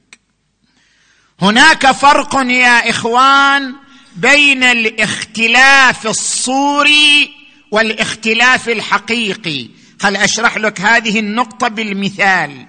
هناك 1.41 1.91
فرق 1.91 2.35
يا 2.35 2.89
إخوان 2.89 3.75
بين 4.15 4.63
الاختلاف 4.63 6.07
الصوري 6.07 7.33
والاختلاف 7.71 8.69
الحقيقي. 8.69 9.69
خل 9.99 10.15
أشرح 10.15 10.57
لك 10.57 10.81
هذه 10.81 11.19
النقطة 11.19 11.67
بالمثال؟ 11.67 12.67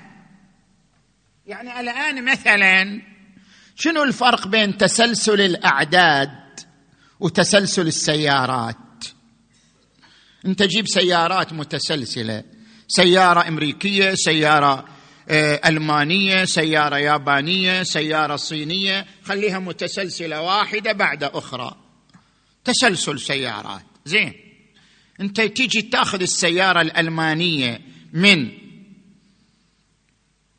يعني 1.47 1.81
الآن 1.81 2.25
مثلا 2.25 3.03
شنو 3.77 4.03
الفرق 4.03 4.49
بين 4.49 4.77
تسلسل 4.77 5.41
الأعداد 5.41 6.61
وتسلسل 7.21 7.87
السيارات؟ 7.87 8.77
انت 10.47 10.63
جيب 10.63 10.89
سيارات 10.89 11.53
متسلسلة. 11.53 12.43
سيارة 12.89 13.49
أمريكية 13.49 14.15
سيارة 14.15 14.85
آه، 15.29 15.61
ألمانية 15.69 16.45
سيارة 16.45 16.97
يابانية 16.97 17.83
سيارة 17.83 18.37
صينية. 18.37 19.07
خليها 19.25 19.59
متسلسلة 19.59 20.41
واحدة 20.43 20.93
بعد 20.93 21.25
أخرى. 21.25 21.77
تسلسل 22.65 23.21
سيارات. 23.21 23.83
زين. 24.05 24.35
انت 25.21 25.41
تيجي 25.41 25.83
تاخذ 25.83 26.21
السيارة 26.23 26.81
الألمانية 26.81 27.81
من 28.13 28.51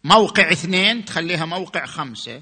موقع 0.03 0.51
اثنين 0.51 1.05
تخليها 1.05 1.45
موقع 1.45 1.85
خمسة. 1.85 2.41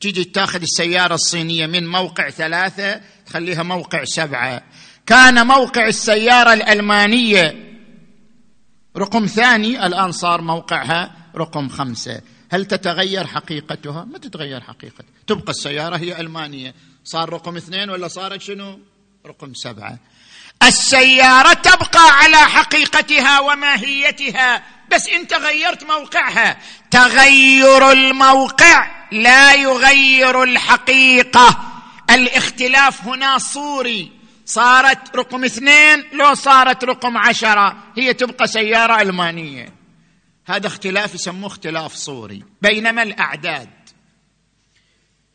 تيجي 0.00 0.24
تاخذ 0.24 0.62
السيارة 0.62 1.14
الصينية 1.14 1.66
من 1.66 1.86
موقع 1.86 2.30
ثلاثة 2.30 3.00
تخليها 3.26 3.62
موقع 3.62 4.04
سبعة. 4.04 4.62
كان 5.06 5.46
موقع 5.46 5.86
السيارة 5.86 6.52
الألمانية. 6.52 7.72
رقم 8.96 9.26
ثاني 9.26 9.86
الآن 9.86 10.12
صار 10.12 10.40
موقعها 10.40 11.12
رقم 11.36 11.68
خمسة. 11.68 12.20
هل 12.52 12.64
تتغير 12.64 13.26
حقيقتها؟ 13.26 14.04
ما 14.04 14.18
تتغير 14.18 14.60
حقيقتها 14.60 15.06
تبقى 15.26 15.50
السيارة 15.50 15.96
هي 15.96 16.20
ألمانية. 16.20 16.74
صار 17.04 17.30
رقم 17.30 17.56
اثنين 17.56 17.90
ولا 17.90 18.08
صارت 18.08 18.40
شنو؟ 18.40 18.80
رقم 19.26 19.54
سبعة. 19.54 19.98
السيارة 20.62 21.52
تبقى 21.52 22.10
على 22.10 22.36
حقيقتها 22.36 23.40
وماهيتها. 23.40 24.62
بس 24.92 25.08
انت 25.08 25.34
غيرت 25.34 25.84
موقعها. 25.84 26.58
تغير 26.90 27.90
الموقع 27.90 28.90
لا 29.12 29.54
يغير 29.54 30.42
الحقيقة. 30.42 31.60
الاختلاف 32.10 33.06
هنا 33.06 33.38
صوري. 33.38 34.21
صارت 34.52 35.16
رقم 35.16 35.44
اثنين 35.44 36.04
لو 36.12 36.34
صارت 36.34 36.84
رقم 36.84 37.18
عشرة 37.18 37.92
هي 37.96 38.14
تبقى 38.14 38.46
سيارة 38.46 39.02
ألمانية. 39.02 39.74
هذا 40.46 40.66
اختلاف 40.66 41.14
يسموه 41.14 41.46
اختلاف 41.46 41.94
صوري 41.94 42.44
بينما 42.62 43.02
الأعداد. 43.02 43.70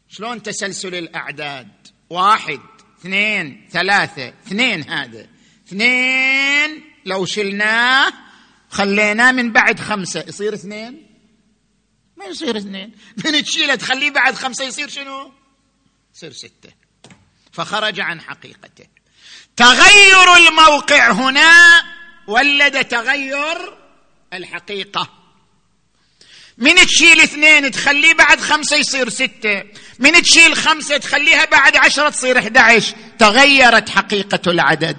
شلون 0.10 0.43
تسلسل 0.43 0.95
الأعداد؟ 0.95 1.67
واحد 2.10 2.60
اثنين 2.99 3.67
ثلاثة 3.71 4.34
اثنين 4.47 4.89
هذا. 4.89 5.27
اثنين 5.67 6.84
لو 7.06 7.25
شلناه 7.25 8.13
خليناه 8.69 9.32
من 9.32 9.51
بعد 9.51 9.80
خمسة 9.80 10.25
يصير 10.27 10.53
اثنين؟ 10.53 11.08
ما 12.17 12.25
يصير 12.25 12.58
اثنين. 12.58 12.91
من 13.25 13.43
تشيله 13.43 13.75
تخليه 13.75 14.12
بعد 14.12 14.36
خمسة 14.36 14.65
يصير 14.65 14.88
شنو؟ 14.88 15.32
يصير 16.15 16.32
ستة. 16.32 16.69
فخرج 17.51 17.99
عن 17.99 18.21
حقيقته. 18.21 18.96
تغير 19.57 20.35
الموقع 20.37 21.11
هنا 21.11 21.83
ولد 22.27 22.85
تغير 22.85 23.73
الحقيقة. 24.33 25.09
من 26.57 26.75
تشيل 26.75 27.21
اثنين 27.21 27.71
تخليه 27.71 28.13
بعد 28.13 28.39
خمسة 28.39 28.77
يصير 28.77 29.09
ستة. 29.09 29.63
من 29.99 30.21
تشيل 30.21 30.55
خمسة 30.55 30.97
تخليها 30.97 31.45
بعد 31.45 31.77
عشرة 31.77 32.09
تصير 32.09 32.39
11 32.39 32.95
تغيرت 33.19 33.89
حقيقة 33.89 34.51
العدد. 34.51 34.97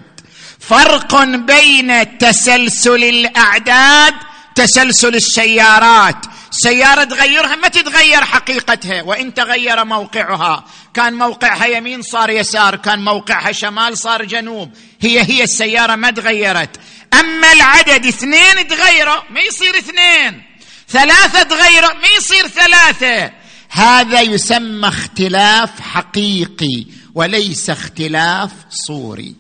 فرق 0.60 1.24
بين 1.24 2.18
تسلسل 2.18 3.04
الأعداد 3.04 4.14
تسلسل 4.58 5.14
السيارات. 5.14 6.26
سيارة 6.50 7.04
تغيرها 7.04 7.56
ما 7.56 7.68
تتغير 7.68 8.24
حقيقتها. 8.24 9.02
وإن 9.02 9.34
تغير 9.34 9.84
موقعها 9.84 10.64
كان 10.94 11.14
موقعها 11.14 11.66
يمين 11.66 12.02
صار 12.02 12.30
يسار 12.30 12.76
كان 12.76 13.04
موقعها 13.04 13.52
شمال 13.52 13.98
صار 13.98 14.24
جنوب. 14.24 14.72
هي 15.00 15.20
هي 15.20 15.44
السيارة 15.44 15.94
ما 15.94 16.10
تغيرت. 16.10 16.80
أما 17.14 17.52
العدد 17.52 18.06
اثنين 18.06 18.68
تغيره 18.68 19.24
ما 19.30 19.40
يصير 19.40 19.78
اثنين. 19.78 20.42
ثلاثة 20.88 21.42
تغيره 21.42 21.92
ما 21.92 22.08
يصير 22.18 22.48
ثلاثة. 22.48 23.32
هذا 23.68 24.20
يسمى 24.20 24.88
اختلاف 24.88 25.80
حقيقي 25.80 26.86
وليس 27.14 27.70
اختلاف 27.70 28.50
صوري. 28.70 29.34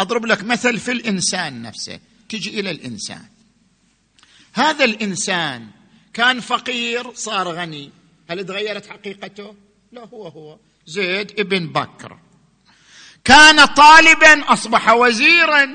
أضرب 0.00 0.26
لك 0.26 0.44
مثل 0.44 0.78
في 0.78 0.92
الإنسان 0.92 1.62
نفسه. 1.62 1.98
تجي 2.28 2.60
إلى 2.60 2.70
الإنسان. 2.70 3.37
هذا 4.58 4.84
الإنسان 4.84 5.66
كان 6.14 6.40
فقير 6.40 7.14
صار 7.14 7.48
غني. 7.48 7.90
هل 8.30 8.46
تغيرت 8.46 8.86
حقيقته؟ 8.86 9.54
لا 9.92 10.08
هو 10.14 10.28
هو. 10.28 10.58
زيد 10.86 11.40
ابن 11.40 11.66
بكر. 11.66 12.18
كان 13.24 13.64
طالبا 13.64 14.52
أصبح 14.52 14.92
وزيرا. 14.92 15.68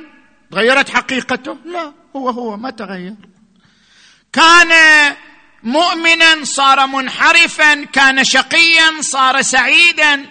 تغيرت 0.51 0.89
حقيقته؟ 0.89 1.57
لا 1.65 1.93
هو 2.15 2.29
هو 2.29 2.57
ما 2.57 2.69
تغير. 2.69 3.15
كان 4.33 4.71
مؤمنا 5.63 6.43
صار 6.43 6.87
منحرفا 6.87 7.83
كان 7.83 8.23
شقيا 8.23 9.01
صار 9.01 9.41
سعيدا. 9.41 10.25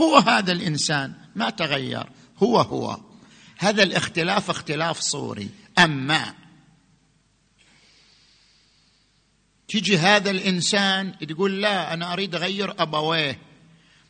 هو 0.00 0.16
هذا 0.16 0.52
الإنسان 0.52 1.12
ما 1.36 1.50
تغير. 1.50 2.06
هو 2.42 2.60
هو. 2.60 2.96
هذا 3.58 3.82
الاختلاف 3.82 4.50
اختلاف 4.50 5.00
صوري. 5.00 5.48
أما 5.78 6.34
تيجي 9.68 9.98
هذا 9.98 10.30
الإنسان 10.30 11.14
تقول 11.28 11.62
لا 11.62 11.94
أنا 11.94 12.12
أريد 12.12 12.34
أغير 12.34 12.74
ابويه 12.78 13.38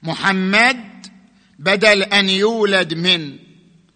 محمد 0.02 1.06
بدل 1.58 2.02
أن 2.02 2.28
يولد 2.28 2.94
من 2.94 3.38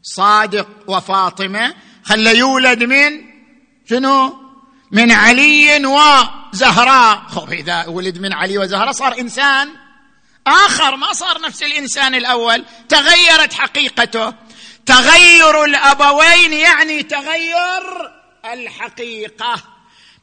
صادق 0.03 0.69
وفاطمة 0.87 1.75
خلى 2.05 2.39
يولد 2.39 2.85
من 2.85 3.21
شنو؟ 3.89 4.43
من 4.91 5.11
علي 5.11 5.87
وزهراء. 5.87 7.47
إذا 7.53 7.87
ولد 7.87 8.19
من 8.19 8.33
علي 8.33 8.59
وزهراء 8.59 8.93
صار 8.93 9.21
إنسان 9.21 9.69
آخر 10.47 10.97
ما 10.97 11.13
صار 11.13 11.41
نفس 11.41 11.63
الإنسان 11.63 12.15
الأول. 12.15 12.65
تغيرت 12.89 13.53
حقيقته. 13.53 14.35
تغير 14.87 15.65
الأبوين 15.65 16.53
يعني 16.53 17.03
تغير 17.03 18.13
الحقيقة. 18.45 19.72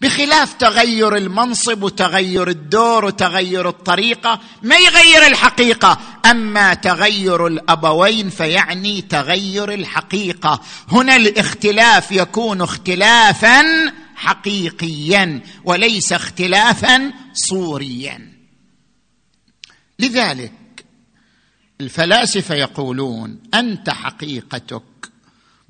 بخلاف 0.02 0.54
تغير 0.54 1.16
المنصب 1.16 1.84
وتغير 1.84 2.48
الدور 2.50 3.06
وتغير 3.06 3.70
الطريقة 3.70 4.40
ما 4.64 4.76
يغير 4.76 5.28
الحقيقة. 5.28 6.00
أما 6.26 6.74
تغير 6.74 7.48
الأبوين 7.48 8.30
فيعني 8.30 9.02
تغير 9.02 9.74
الحقيقة. 9.74 10.62
هنا 10.92 11.16
الاختلاف 11.16 12.12
يكون 12.12 12.62
اختلافا 12.62 13.64
حقيقيا 14.16 15.42
وليس 15.64 16.14
اختلافا 16.14 17.14
صوريا. 17.34 18.34
لذلك 20.00 20.86
الفلاسفة 21.82 22.56
يقولون 22.56 23.40
أنت 23.54 23.90
حقيقتك 23.90 24.84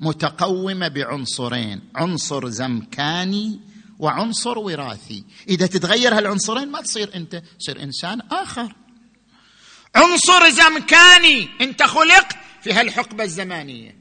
متقومة 0.00 0.88
بعنصرين 0.88 1.80
عنصر 1.94 2.48
زمكاني 2.48 3.69
وعنصر 4.00 4.58
وراثي. 4.58 5.24
إذا 5.48 5.66
تتغير 5.66 6.18
هالعنصرين 6.18 6.68
ما 6.68 6.80
تصير 6.80 7.10
أنت 7.14 7.42
تصير 7.58 7.82
إنسان 7.82 8.20
آخر. 8.20 8.74
عنصر 9.94 10.50
زمكاني. 10.50 11.48
أنت 11.60 11.82
خلقت 11.82 12.36
في 12.62 12.72
هالحقبة 12.72 13.24
الزمانية. 13.24 13.96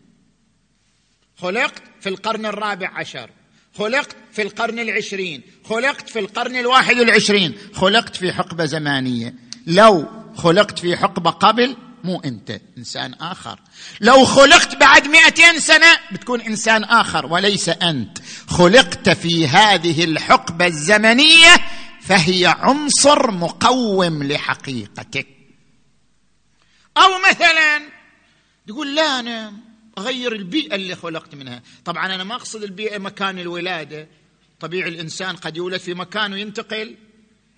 خلقت 1.37 1.83
في 2.01 2.09
القرن 2.09 2.45
الرابع 2.45 2.91
عشر. 2.93 3.29
خلقت 3.77 4.15
في 4.31 4.41
القرن 4.41 4.79
العشرين. 4.79 5.41
خلقت 5.65 6.09
في 6.09 6.19
القرن 6.19 6.55
الواحد 6.55 6.95
والعشرين. 6.95 7.57
خلقت 7.73 8.15
في 8.15 8.33
حقبة 8.33 8.65
زمانية. 8.65 9.35
لو 9.67 10.07
خلقت 10.37 10.79
في 10.79 10.97
حقبة 10.97 11.29
قبل 11.29 11.75
مو 12.03 12.19
انت 12.19 12.61
انسان 12.77 13.13
آخر. 13.13 13.59
لو 14.01 14.25
خلقت 14.25 14.75
بعد 14.75 15.07
مئتين 15.07 15.59
سنة 15.59 15.97
بتكون 16.11 16.41
انسان 16.41 16.83
آخر 16.83 17.25
وليس 17.25 17.69
أنت. 17.69 18.17
خلقت 18.47 19.09
في 19.09 19.47
هذه 19.47 20.03
الحقبة 20.03 20.67
الزمنية 20.67 21.55
فهي 22.01 22.45
عنصر 22.45 23.31
مقوم 23.31 24.23
لحقيقتك. 24.23 25.27
أو 26.97 27.09
مثلا 27.29 27.81
تقول 28.67 28.95
لا 28.95 29.19
أنا 29.19 29.53
أغير 29.97 30.33
البيئة 30.33 30.75
اللي 30.75 30.95
خلقت 30.95 31.35
منها. 31.35 31.61
طبعا 31.85 32.15
أنا 32.15 32.23
ما 32.23 32.35
أقصد 32.35 32.63
البيئة 32.63 32.97
مكان 32.97 33.39
الولادة. 33.39 34.07
طبيعي 34.59 34.89
الإنسان 34.89 35.35
قد 35.35 35.57
يولد 35.57 35.79
في 35.79 35.93
مكان 35.93 36.33
وينتقل 36.33 36.95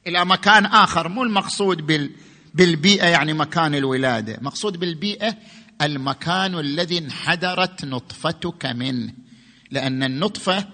إلى 0.08 0.26
مكان 0.26 0.66
آخر 0.66 1.08
مو 1.08 1.24
المقصود 1.24 1.88
بال 1.88 2.12
بالبيئة 2.54 3.06
يعني 3.08 3.34
مكان 3.34 3.76
الولادة. 3.76 4.38
مقصود 4.42 4.78
بالبيئة 4.78 5.36
المكان 5.82 6.60
الذي 6.60 6.98
انحدرت 6.98 7.86
نطفتك 7.86 8.66
منه. 8.66 9.14
لأن 9.72 10.04
النطفة 10.04 10.68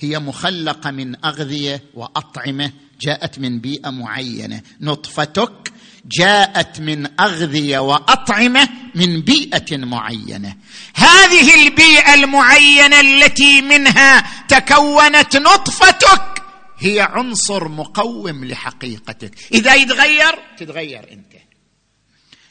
هي 0.00 0.18
مخلقة 0.18 0.90
من 0.90 1.24
أغذية 1.24 1.82
وأطعمة 1.94 2.72
جاءت 3.00 3.38
من 3.38 3.60
بيئة 3.60 3.90
معينة. 3.90 4.62
نطفتك 4.80 5.72
جاءت 6.06 6.80
من 6.80 7.20
أغذية 7.20 7.78
وأطعمة 7.78 8.68
من 8.94 9.20
بيئة 9.20 9.76
معينة. 9.76 10.56
هذه 10.94 11.66
البيئة 11.66 12.14
المعينة 12.14 13.00
التي 13.00 13.62
منها 13.62 14.24
تكونت 14.46 15.36
نطفتك 15.36 16.42
هي 16.80 17.00
عنصر 17.00 17.68
مقوم 17.68 18.44
لحقيقتك. 18.44 19.34
إذا 19.52 19.74
يتغير 19.74 20.38
تتغير 20.58 21.12
أنت. 21.12 21.32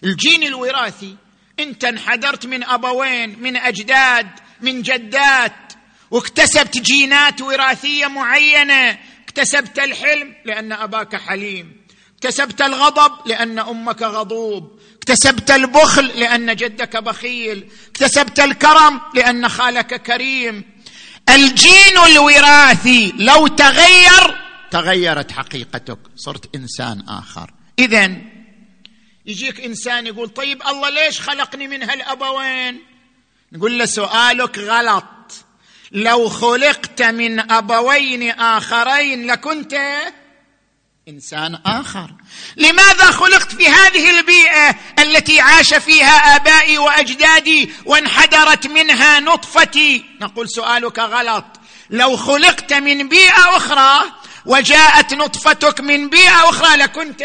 الجين 0.04 0.44
الوراثي 0.44 1.16
أنت 1.60 1.86
انحدرت 1.86 2.46
من 2.46 2.64
أبوين 2.64 3.40
من 3.40 3.58
أجداد 3.58 4.28
من 4.62 4.82
جدات 4.82 5.74
واكتسبت 6.12 6.78
جينات 6.78 7.42
وراثية 7.42 8.08
معينة. 8.08 8.98
اكتسبت 9.24 9.80
الحلم 9.80 10.36
لأن 10.46 10.72
أباك 10.72 11.16
حليم. 11.16 11.82
اكتسبت 12.16 12.62
الغضب 12.62 13.28
لأن 13.28 13.60
أمك 13.60 14.02
غضوب. 14.02 14.80
اكتسبت 14.96 15.52
البخل 15.52 16.06
لأن 16.06 16.56
جدك 16.56 16.98
بخيل. 16.98 17.72
اكتسبت 17.90 18.40
الكرم 18.40 19.02
لأن 19.16 19.50
خالك 19.50 20.04
كريم. 20.04 20.64
الجين 21.36 21.98
الوراثي 22.06 23.14
لو 23.18 23.48
تغير 23.48 24.36
تغيرت 24.72 25.32
حقيقتك 25.32 25.98
صرت 26.16 26.56
إنسان 26.56 27.04
آخر. 27.08 27.54
اذا 27.80 28.12
يجيك 29.26 29.62
إنسان 29.62 30.08
يقول 30.08 30.30
طيب 30.30 30.62
الله 30.68 30.90
ليش 30.90 31.22
خلقني 31.22 31.68
من 31.68 31.84
هالأبوين؟ 31.84 32.80
نقول 33.52 33.80
له 33.80 33.86
سؤالك 33.86 34.58
غلط. 34.58 35.06
لو 35.92 36.30
خلقت 36.30 37.02
من 37.02 37.52
أبوين 37.52 38.32
آخرين 38.32 39.32
لكنت 39.32 39.76
إنسان 41.10 41.56
آخر. 41.66 42.12
لماذا 42.58 43.12
خلقت 43.12 43.56
في 43.56 43.68
هذه 43.68 44.20
البيئة 44.20 44.76
التي 45.00 45.40
عاش 45.40 45.74
فيها 45.74 46.36
آبائي 46.36 46.78
وأجدادي 46.78 47.70
وانحدرت 47.86 48.68
منها 48.68 49.20
نطفتي؟ 49.20 50.06
نقول 50.22 50.50
سؤالك 50.50 51.00
غلط. 51.00 51.46
لو 51.90 52.18
خلقت 52.18 52.74
من 52.74 53.10
بيئة 53.10 53.58
أخرى 53.58 54.12
وجاءت 54.46 55.14
نطفتك 55.14 55.80
من 55.80 56.10
بيئة 56.10 56.50
أخرى 56.50 56.78
لكنت 56.78 57.24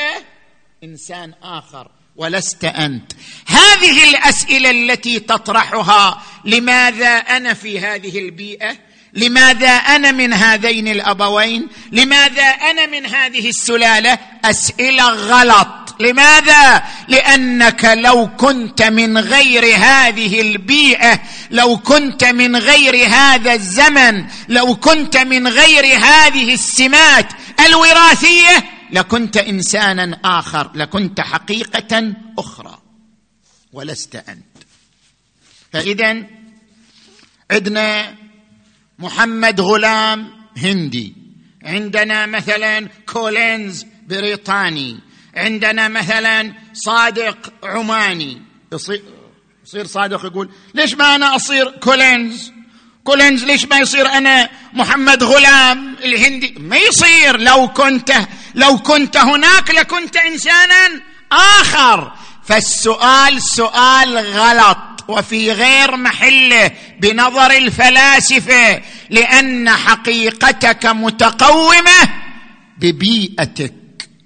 إنسان 0.85 1.35
آخر 1.43 1.89
ولست 2.17 2.65
أنت. 2.65 3.13
هذه 3.47 4.11
الأسئلة 4.11 4.71
التي 4.71 5.21
تطرحها 5.21 6.23
لماذا 6.45 7.17
أنا 7.17 7.55
في 7.55 7.81
هذه 7.81 8.19
البيئة؟ 8.19 8.77
لماذا 9.15 9.69
أنا 9.69 10.13
من 10.13 10.33
هذين 10.33 10.89
الأبوين؟ 10.89 11.69
لماذا 11.93 12.43
أنا 12.43 12.87
من 12.87 13.07
هذه 13.07 13.49
السلالة؟ 13.49 14.19
أسئلة 14.45 15.09
غلط. 15.09 15.85
لماذا؟ 16.01 16.85
لأنك 17.09 17.85
لو 17.85 18.37
كنت 18.37 18.83
من 18.83 19.19
غير 19.19 19.77
هذه 19.77 20.41
البيئة 20.41 21.21
لو 21.51 21.77
كنت 21.79 22.25
من 22.25 22.57
غير 22.57 23.09
هذا 23.09 23.53
الزمن 23.53 24.27
لو 24.49 24.77
كنت 24.77 25.17
من 25.17 25.49
غير 25.49 25.99
هذه 25.99 26.55
السمات 26.55 27.27
الوراثية 27.67 28.65
لكنت 28.91 29.37
إنسانا 29.37 30.21
آخر 30.25 30.71
لكنت 30.75 31.21
حقيقة 31.21 32.13
أخرى. 32.39 32.79
ولست 33.73 34.17
أنت. 34.17 34.55
فاذا 35.73 36.27
عندنا 37.51 38.15
محمد 38.99 39.61
غلام 39.61 40.31
هندي. 40.57 41.15
عندنا 41.65 42.27
مثلا 42.27 42.89
كولينز 43.13 43.87
بريطاني. 44.09 45.01
عندنا 45.37 45.89
مثلا 45.89 46.53
صادق 46.73 47.53
عماني. 47.63 48.43
يصير 48.73 49.87
صادق 49.87 50.25
يقول 50.25 50.51
ليش 50.75 50.95
ما 50.95 51.15
أنا 51.15 51.37
أصير 51.37 51.71
كولينز؟ 51.71 52.53
كولينز 53.05 53.45
ليش 53.45 53.65
ما 53.65 53.79
يصير 53.79 54.07
أنا 54.07 54.49
محمد 54.73 55.23
غلام 55.23 55.97
الهندي؟ 56.05 56.55
ما 56.59 56.77
يصير. 56.77 57.41
لو 57.41 57.69
كنت 57.69 58.13
لو 58.55 58.79
كنت 58.79 59.17
هناك 59.17 59.71
لكنت 59.71 60.17
انسانا 60.17 61.01
آخر. 61.33 62.13
فالسؤال 62.45 63.43
سؤال 63.43 64.19
غلط. 64.19 64.79
وفي 65.09 65.53
غير 65.53 65.97
محله 65.97 66.71
بنظر 67.01 67.51
الفلاسفة 67.51 68.83
لأن 69.11 69.71
حقيقتك 69.71 70.87
متقومة 70.87 72.25
ببيئتك 72.79 73.75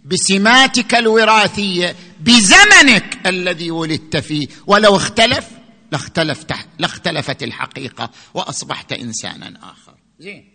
بسماتك 0.05 0.95
الوراثية 0.95 1.97
بزمنك 2.21 3.19
الذي 3.27 3.71
ولدت 3.71 4.17
فيه. 4.17 4.49
ولو 4.67 4.97
اختلف 4.97 5.47
لاختلفت 5.93 6.55
لاختلفت 6.79 7.43
الحقيقة 7.43 8.11
وأصبحت 8.35 8.93
إنسانا 8.93 9.59
آخر. 9.63 9.95
زين. 10.19 10.49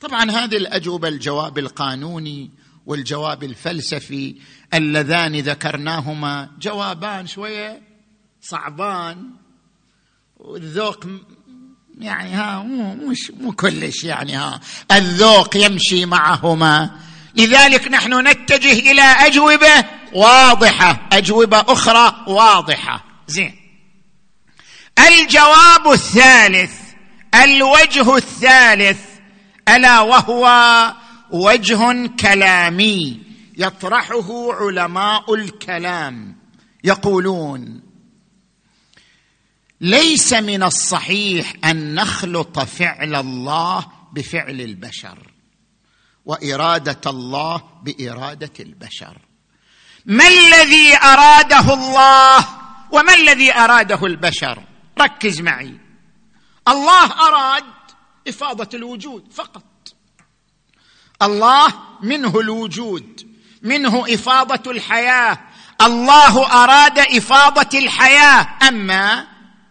طبعا 0.00 0.30
هذه 0.30 0.56
الأجوبة 0.56 1.08
الجواب 1.08 1.58
القانوني 1.58 2.50
والجواب 2.86 3.44
الفلسفي 3.44 4.36
اللذان 4.74 5.36
ذكرناهما 5.36 6.50
جوابان 6.60 7.26
شوية 7.26 7.82
صعبان 8.42 9.30
والذوق 10.36 11.06
يعني 11.98 12.30
ها 12.30 12.62
مو 12.62 12.94
مش 12.94 13.30
مو 13.30 13.52
كلش 13.52 14.04
يعني 14.04 14.36
ها 14.36 14.60
الذوق 14.92 15.56
يمشي 15.56 16.06
معهما. 16.06 16.90
لذلك 17.34 17.88
نحن 17.88 18.28
نتجه 18.28 18.72
إلى 18.72 19.02
أجوبة 19.02 19.84
واضحة 20.12 21.08
أجوبة 21.12 21.60
أخرى 21.60 22.24
واضحة. 22.26 23.04
زين. 23.28 23.54
الجواب 25.08 25.92
الثالث 25.92 26.72
الوجه 27.34 28.16
الثالث 28.16 29.00
ألا 29.68 30.00
وهو 30.00 30.46
وجه 31.30 32.06
كلامي 32.20 33.20
يطرحه 33.56 34.52
علماء 34.52 35.34
الكلام. 35.34 36.36
يقولون 36.84 37.89
ليس 39.80 40.32
من 40.32 40.62
الصحيح 40.62 41.52
أن 41.64 41.94
نخلط 41.94 42.58
فعل 42.58 43.14
الله 43.14 43.86
بفعل 44.12 44.60
البشر 44.60 45.32
وإرادة 46.24 47.10
الله 47.10 47.62
بإرادة 47.82 48.52
البشر. 48.60 49.18
ما 50.06 50.28
الذي 50.28 50.96
أراده 50.96 51.74
الله 51.74 52.48
وما 52.92 53.14
الذي 53.14 53.54
أراده 53.54 54.06
البشر؟ 54.06 54.62
ركز 55.00 55.40
معي. 55.40 55.80
الله 56.68 57.28
أراد 57.28 57.64
إفاضة 58.28 58.68
الوجود 58.74 59.32
فقط. 59.32 59.64
الله 61.22 61.74
منه 62.02 62.40
الوجود 62.40 63.30
منه 63.62 64.14
إفاضة 64.14 64.70
الحياة. 64.70 65.38
الله 65.80 66.64
أراد 66.64 66.98
إفاضة 66.98 67.78
الحياة. 67.78 68.48
أما 68.68 69.29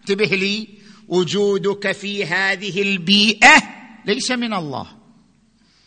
انتبه 0.09 0.35
لي 0.35 0.67
وجودك 1.07 1.91
في 1.91 2.25
هذه 2.25 2.81
البيئة 2.81 3.63
ليس 4.05 4.31
من 4.31 4.53
الله. 4.53 4.87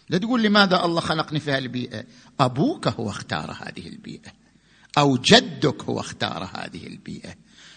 لا 0.08 0.18
تقول 0.18 0.42
لماذا 0.42 0.84
الله 0.84 1.00
خلقني 1.00 1.40
في 1.40 1.50
هذه 1.52 1.58
البيئه 1.58 2.04
أبوك 2.40 2.88
هو 2.88 3.10
اختار 3.10 3.50
هذه 3.50 3.86
البيئة 3.86 4.32
أو 4.98 5.16
جدك 5.16 5.84
هو 5.84 6.00
اختار 6.00 6.50
هذه 6.54 6.86
البيئة. 6.86 7.34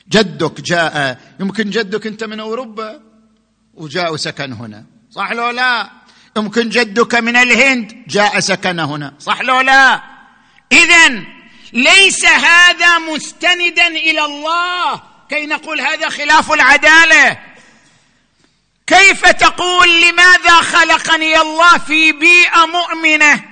جدك 0.09 0.61
جاء 0.61 1.21
يمكن 1.39 1.69
جدك 1.69 2.07
أنت 2.07 2.23
من 2.23 2.39
أوروبا 2.39 3.01
وجاء 3.73 4.13
وسكن 4.13 4.53
هنا. 4.53 4.85
صح 5.11 5.31
لو 5.31 5.49
لا؟ 5.49 5.91
يمكن 6.37 6.69
جدك 6.69 7.15
من 7.15 7.35
الهند 7.35 8.03
جاء 8.07 8.39
سكن 8.39 8.79
هنا. 8.79 9.13
صح 9.19 9.41
لو 9.41 9.61
لا؟ 9.61 10.03
اذا 10.71 11.23
ليس 11.73 12.25
هذا 12.25 12.99
مستندا 12.99 13.87
إلى 13.87 14.25
الله. 14.25 15.14
كي 15.29 15.45
نقول 15.45 15.81
هذا 15.81 16.09
خلاف 16.09 16.51
العدالة. 16.51 17.37
كيف 18.87 19.25
تقول 19.25 20.01
لماذا 20.01 20.61
خلقني 20.61 21.41
الله 21.41 21.77
في 21.77 22.11
بيئة 22.11 22.65
مؤمنة؟ 22.65 23.43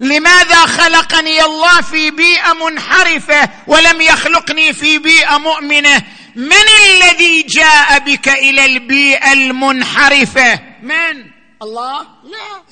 لماذا 0.00 0.66
خلقني 0.66 1.44
الله 1.44 1.80
في 1.80 2.10
بيئة 2.10 2.52
منحرفة 2.52 3.50
ولم 3.66 4.00
يخلقني 4.00 4.72
في 4.72 4.98
بيئة 4.98 5.38
مؤمنة؟ 5.38 6.02
من 6.36 6.66
الذي 6.86 7.42
جاء 7.42 7.98
بك 7.98 8.28
إلى 8.28 8.64
البيئة 8.64 9.32
المنحرفة؟ 9.32 10.60
من؟ 10.82 11.30
الله؟ 11.62 12.00
لا. 12.02 12.62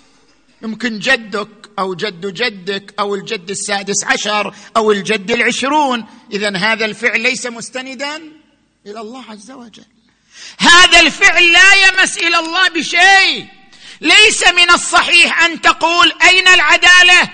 يمكن 0.63 0.99
جدك. 0.99 1.64
أو 1.79 1.95
جد 1.95 2.27
جدك 2.27 2.95
أو 2.99 3.15
الجد 3.15 3.51
السادس 3.51 4.05
عشر 4.05 4.55
أو 4.77 4.93
الجد 4.93 5.31
العشرون. 5.31 6.07
اذا 6.33 6.57
هذا 6.57 6.85
الفعل 6.85 7.21
ليس 7.21 7.47
مستندا 7.47 8.17
إلى 8.87 9.01
الله 9.01 9.25
عز 9.31 9.51
وجل. 9.51 9.85
هذا 10.59 11.01
الفعل 11.01 11.53
لا 11.53 11.75
يمس 11.75 12.19
إلى 12.19 12.39
الله 12.39 12.69
بشيء. 12.69 13.47
ليس 14.01 14.49
من 14.49 14.71
الصحيح 14.71 15.43
أن 15.43 15.61
تقول 15.61 16.13
أين 16.29 16.49
العدالة؟ 16.49 17.31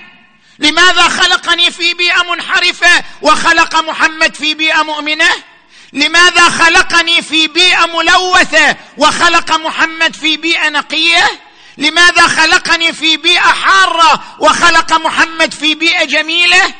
لماذا 0.59 1.09
خلقني 1.09 1.71
في 1.71 1.95
بيئة 1.95 2.23
منحرفة 2.33 3.05
وخلق 3.23 3.77
محمد 3.77 4.35
في 4.35 4.55
بيئة 4.55 4.83
مؤمنة؟ 4.83 5.31
لماذا 5.93 6.49
خلقني 6.49 7.23
في 7.23 7.49
بيئة 7.49 7.87
ملوثة 7.87 8.77
وخلق 8.97 9.57
محمد 9.57 10.17
في 10.17 10.37
بيئة 10.37 10.69
نقية؟ 10.69 11.50
لماذا 11.81 12.27
خلقني 12.27 12.93
في 12.93 13.17
بيئة 13.17 13.41
حارة 13.41 14.23
وخلق 14.41 14.93
محمد 14.93 15.55
في 15.55 15.75
بيئة 15.75 16.05
جميلة؟ 16.05 16.75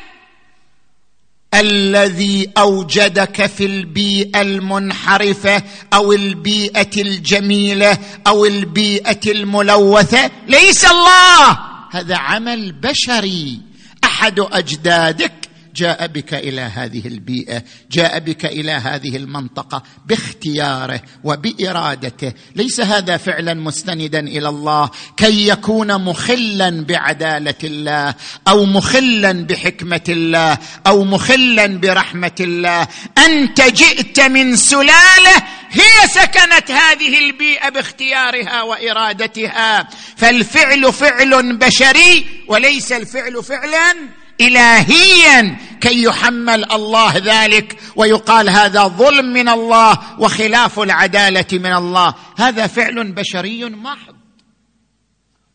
الذي 1.53 2.49
أوجدك 2.57 3.45
في 3.45 3.65
البيئة 3.65 4.41
المنحرفة 4.41 5.63
أو 5.93 6.13
البيئة 6.13 7.01
الجميلة 7.01 7.97
أو 8.27 8.45
البيئة 8.45 9.31
الملوثة؟ 9.31 10.31
ليس 10.47 10.85
الله! 10.85 11.59
هذا 11.91 12.17
عمل 12.17 12.71
بشري. 12.71 13.59
أحد 14.03 14.39
أجدادك 14.39 15.40
جاء 15.75 16.07
بك 16.07 16.33
إلى 16.33 16.61
هذه 16.61 17.07
البيئة 17.07 17.63
جاء 17.91 18.19
بك 18.19 18.45
إلى 18.45 18.71
هذه 18.71 19.17
المنطقة 19.17 19.83
باختياره 20.05 21.01
وبإرادته. 21.23 22.33
ليس 22.55 22.79
هذا 22.79 23.17
فعلا 23.17 23.53
مستندا 23.53 24.19
إلى 24.19 24.49
الله. 24.49 24.89
كي 25.17 25.47
يكون 25.47 26.03
مخلا 26.03 26.85
بعدالة 26.85 27.55
الله 27.63 28.15
أو 28.47 28.65
مخلا 28.65 29.31
بحكمة 29.31 30.01
الله 30.09 30.57
أو 30.87 31.03
مخلا 31.03 31.67
برحمة 31.67 32.35
الله. 32.39 32.87
أنت 33.17 33.61
جئت 33.61 34.19
من 34.19 34.55
سلالة 34.55 35.35
هي 35.71 36.07
سكنت 36.07 36.71
هذه 36.71 37.19
البيئة 37.19 37.69
باختيارها 37.69 38.61
وإرادتها. 38.61 39.89
فالفعل 40.17 40.93
فعل 40.93 41.57
بشري 41.57 42.25
وليس 42.47 42.91
الفعل 42.91 43.43
فعلا 43.43 44.20
الهيا 44.47 45.57
كي 45.81 46.03
يحمل 46.03 46.71
الله 46.71 47.17
ذلك 47.17 47.79
ويقال 47.95 48.49
هذا 48.49 48.83
ظلم 48.83 49.25
من 49.25 49.49
الله 49.49 50.19
وخلاف 50.19 50.79
العدالة 50.79 51.45
من 51.51 51.73
الله. 51.73 52.15
هذا 52.37 52.67
فعل 52.67 53.11
بشري 53.11 53.65
محض. 53.65 54.15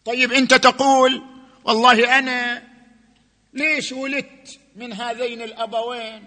طيب 0.05 0.33
أنت 0.33 0.55
تقول 0.55 1.23
والله 1.65 2.19
أنا 2.19 2.63
ليش 3.55 3.93
ولدت 3.93 4.59
من 4.77 4.93
هذين 4.93 5.43
الأبوين؟ 5.43 6.25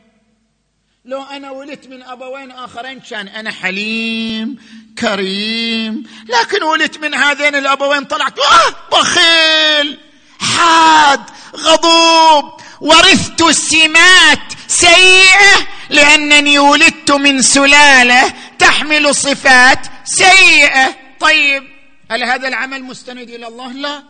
لو 1.06 1.24
أنا 1.24 1.52
ولدت 1.52 1.88
من 1.88 2.04
أبوين 2.04 2.52
آخرين 2.52 3.00
كان 3.00 3.28
أنا 3.28 3.52
حليم 3.52 4.58
كريم 5.00 6.04
لكن 6.30 6.64
ولدت 6.64 6.98
من 6.98 7.14
هذين 7.14 7.56
الأبوين 7.56 8.04
طلعت 8.04 8.40
آه! 8.40 8.98
بخيل! 8.98 10.09
حاد 10.40 11.22
غضوب. 11.56 12.60
ورثت 12.82 13.50
سمات 13.50 14.54
سيئة 14.68 15.68
لأنني 15.90 16.60
ولدت 16.60 17.12
من 17.12 17.42
سلالة 17.42 18.34
تحمل 18.60 19.16
صفات 19.16 19.80
سيئة. 20.06 20.96
طيب 21.20 21.64
هل 22.12 22.24
هذا 22.24 22.48
العمل 22.48 22.84
مستند 22.84 23.30
إلى 23.30 23.48
الله؟ 23.48 23.72
لا. 23.72 24.04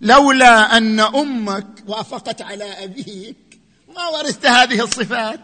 لولا 0.00 0.76
أن 0.76 1.00
أمك 1.00 1.66
وافقت 1.86 2.42
على 2.42 2.84
أبيك 2.84 3.36
ما 3.96 4.06
ورثت 4.06 4.46
هذه 4.46 4.84
الصفات. 4.84 5.40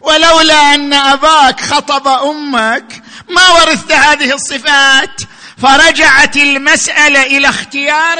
ولولا 0.00 0.74
أن 0.74 0.92
أباك 0.92 1.60
خطب 1.60 2.08
أمك 2.08 3.02
ما 3.28 3.48
ورثت 3.48 3.92
هذه 3.92 4.34
الصفات. 4.34 5.20
فرجعت 5.62 6.36
المسألة 6.36 7.22
إلى 7.22 7.48
اختيار 7.48 8.18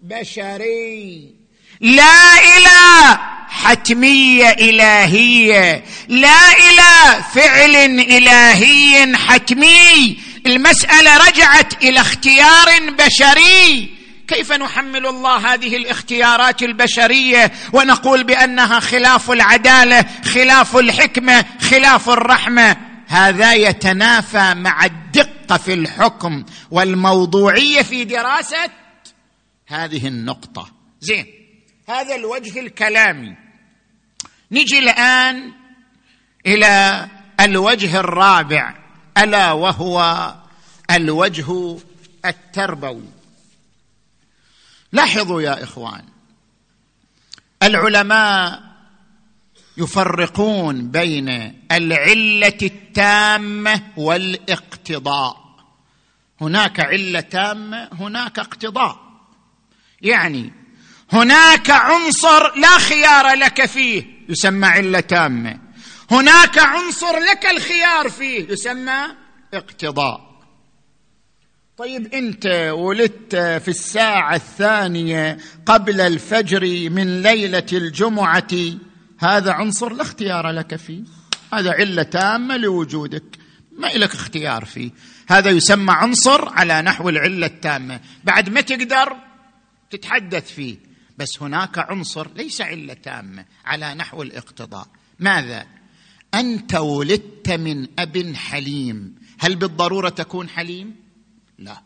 بشري 0.00 1.34
لا 1.80 2.32
إلى 2.38 3.18
حتمية 3.48 4.50
إلهية. 4.50 5.84
لا 6.08 6.52
إلى 6.52 7.22
فعل 7.34 7.76
إلهي 8.00 9.16
حتمي. 9.16 10.18
المسألة 10.46 11.28
رجعت 11.28 11.84
إلى 11.84 12.00
اختيار 12.00 12.90
بشري. 12.90 13.90
كيف 14.28 14.52
نحمل 14.52 15.06
الله 15.06 15.54
هذه 15.54 15.76
الاختيارات 15.76 16.62
البشرية 16.62 17.52
ونقول 17.72 18.24
بأنها 18.24 18.80
خلاف 18.80 19.30
العدالة 19.30 20.04
خلاف 20.34 20.76
الحكمة 20.76 21.44
خلاف 21.70 22.10
الرحمة؟ 22.10 22.76
هذا 23.06 23.54
يتنافى 23.54 24.54
مع 24.54 24.84
الدقة 24.84 25.56
في 25.56 25.72
الحكم 25.72 26.44
والموضوعية 26.70 27.82
في 27.82 28.04
دراسة 28.04 28.70
هذه 29.68 30.08
النقطة. 30.08 30.70
زين. 31.00 31.26
هذا 31.88 32.14
الوجه 32.14 32.60
الكلامي. 32.60 33.36
نجي 34.52 34.78
الآن 34.78 35.52
إلى 36.46 37.08
الوجه 37.40 38.00
الرابع. 38.00 38.74
ألا 39.18 39.52
وهو 39.52 40.34
الوجه 40.90 41.78
التربوي. 42.24 43.08
لاحظوا 44.92 45.42
يا 45.42 45.64
إخوان. 45.64 46.04
العلماء 47.62 48.62
يفرقون 49.76 50.90
بين 50.90 51.28
العلة 51.72 52.58
التامة 52.62 53.82
والاقتضاء. 53.96 55.48
هناك 56.40 56.80
علة 56.80 57.20
تامة 57.20 57.88
هناك 57.92 58.38
اقتضاء. 58.38 59.07
يعني 60.02 60.52
هناك 61.12 61.70
عنصر 61.70 62.54
لا 62.56 62.78
خيار 62.78 63.34
لك 63.34 63.66
فيه 63.66 64.04
يسمى 64.28 64.66
علة 64.66 65.00
تامة. 65.00 65.58
هناك 66.10 66.58
عنصر 66.58 67.18
لك 67.18 67.46
الخيار 67.46 68.08
فيه 68.08 68.48
يسمى 68.48 69.06
اقتضاء. 69.54 70.28
طيب 71.76 72.14
انت 72.14 72.46
ولدت 72.72 73.36
في 73.36 73.68
الساعة 73.68 74.34
الثانية 74.34 75.38
قبل 75.66 76.00
الفجر 76.00 76.90
من 76.90 77.22
ليلة 77.22 77.66
الجمعة 77.72 78.48
هذا 79.18 79.52
عنصر 79.52 79.92
لا 79.92 80.02
اختيار 80.02 80.50
لك 80.50 80.76
فيه. 80.76 81.02
هذا 81.52 81.72
علة 81.72 82.02
تامة 82.02 82.56
لوجودك 82.56 83.24
ما 83.78 83.86
لك 83.86 84.14
اختيار 84.14 84.64
فيه. 84.64 84.90
هذا 85.28 85.50
يسمى 85.50 85.92
عنصر 85.92 86.48
على 86.48 86.82
نحو 86.82 87.08
العلة 87.08 87.46
التامة. 87.46 88.00
بعد 88.24 88.48
ما 88.48 88.60
تقدر 88.60 89.27
تتحدث 89.90 90.52
فيه 90.52 90.76
بس 91.18 91.42
هناك 91.42 91.78
عنصر 91.78 92.28
ليس 92.34 92.60
علة 92.60 92.94
تامة 92.94 93.44
على 93.64 93.94
نحو 93.94 94.22
الاقتضاء. 94.22 94.86
ماذا؟ 95.18 95.66
أنت 96.34 96.74
ولدت 96.74 97.50
من 97.50 97.88
أب 97.98 98.34
حليم. 98.34 99.14
هل 99.38 99.56
بالضرورة 99.56 100.08
تكون 100.08 100.48
حليم؟ 100.48 100.96
لا. 101.58 101.82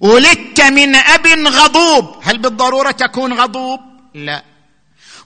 ولدت 0.00 0.60
من 0.60 0.94
أب 0.94 1.26
غضوب. 1.26 2.20
هل 2.22 2.38
بالضرورة 2.38 2.90
تكون 2.90 3.32
غضوب؟ 3.32 3.80
لا. 4.14 4.44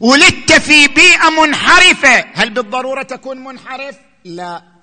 ولدت 0.01 0.53
في 0.53 0.89
بيئة 0.89 1.31
منحرفة. 1.31 2.25
هل 2.35 2.51
بالضرورة 2.51 3.03
تكون 3.03 3.45
منحرف؟ 3.45 3.97
لا. 4.25 4.74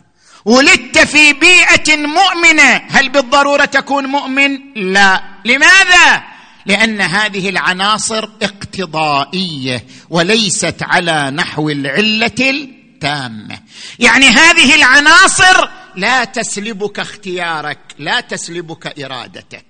ولدت 0.45 0.97
في 0.97 1.33
بيئة 1.33 1.97
مؤمنة. 1.97 2.81
هل 2.89 3.09
بالضرورة 3.09 3.65
تكون 3.65 4.05
مؤمن؟ 4.05 4.73
لا. 4.75 5.23
لماذا؟ 5.45 6.23
لأن 6.65 7.01
هذه 7.01 7.49
العناصر 7.49 8.29
اقتضائية 8.41 9.85
وليست 10.09 10.75
على 10.81 11.31
نحو 11.31 11.69
العلة 11.69 12.31
التامة. 12.39 13.59
يعني 13.99 14.25
هذه 14.29 14.75
العناصر 14.75 15.69
لا 15.95 16.23
تسلبك 16.23 16.99
اختيارك 16.99 17.79
لا 17.99 18.19
تسلبك 18.19 18.99
إرادتك. 18.99 19.65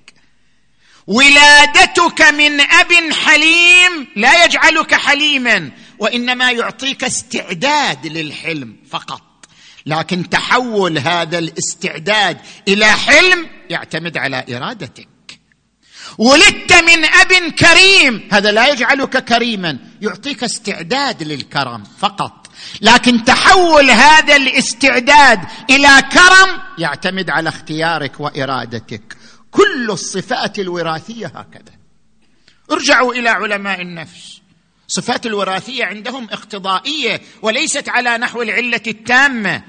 ولادتك 1.08 2.22
من 2.22 2.62
أب 2.62 3.14
حليم 3.26 4.08
لا 4.16 4.46
يجعلك 4.46 4.96
حليما 4.96 5.72
وإنما 6.00 6.52
يعطيك 6.52 7.04
استعداد 7.04 8.08
للحلم 8.08 8.76
فقط. 8.90 9.31
لكن 9.86 10.30
تحول 10.30 10.98
هذا 10.98 11.38
الاستعداد 11.38 12.38
إلى 12.68 12.86
حلم 12.86 13.48
يعتمد 13.70 14.18
على 14.18 14.46
إرادتك. 14.50 15.08
ولدت 16.18 16.74
من 16.74 17.06
أب 17.06 17.52
كريم. 17.52 18.30
هذا 18.32 18.52
لا 18.52 18.68
يجعلك 18.68 19.26
كريما 19.26 19.78
يعطيك 20.02 20.44
استعداد 20.44 21.24
للكرم 21.24 21.84
فقط. 22.00 22.48
لكن 22.82 23.24
تحول 23.24 23.92
هذا 23.92 24.36
الاستعداد 24.36 25.40
إلى 25.70 26.04
كرم 26.12 26.62
يعتمد 26.78 27.30
على 27.30 27.50
اختيارك 27.50 28.20
وإرادتك. 28.20 29.18
كل 29.52 29.92
الصفات 29.92 30.60
الوراثية 30.60 31.28
هكذا. 31.28 31.74
ارجعوا 32.72 33.14
إلى 33.14 33.30
علماء 33.30 33.82
النفس. 33.82 34.41
صفات 34.92 35.26
الوراثية 35.26 35.86
عندهم 35.86 36.28
اقتضائية 36.32 37.22
وليست 37.42 37.90
على 37.90 38.18
نحو 38.18 38.42
العلة 38.42 38.82
التامة. 38.88 39.64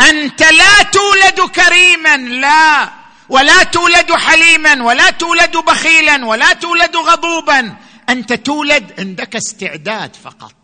أنت 0.00 0.42
لا 0.42 0.82
تولد 0.82 1.50
كريما 1.50 2.16
لا. 2.16 2.90
ولا 3.28 3.62
تولد 3.62 4.12
حليما 4.12 4.82
ولا 4.82 5.10
تولد 5.10 5.56
بخيلا 5.56 6.26
ولا 6.26 6.52
تولد 6.52 6.96
غضوبا. 6.96 7.76
أنت 8.08 8.32
تولد 8.32 8.92
عندك 8.98 9.36
استعداد 9.36 10.16
فقط. 10.16 10.54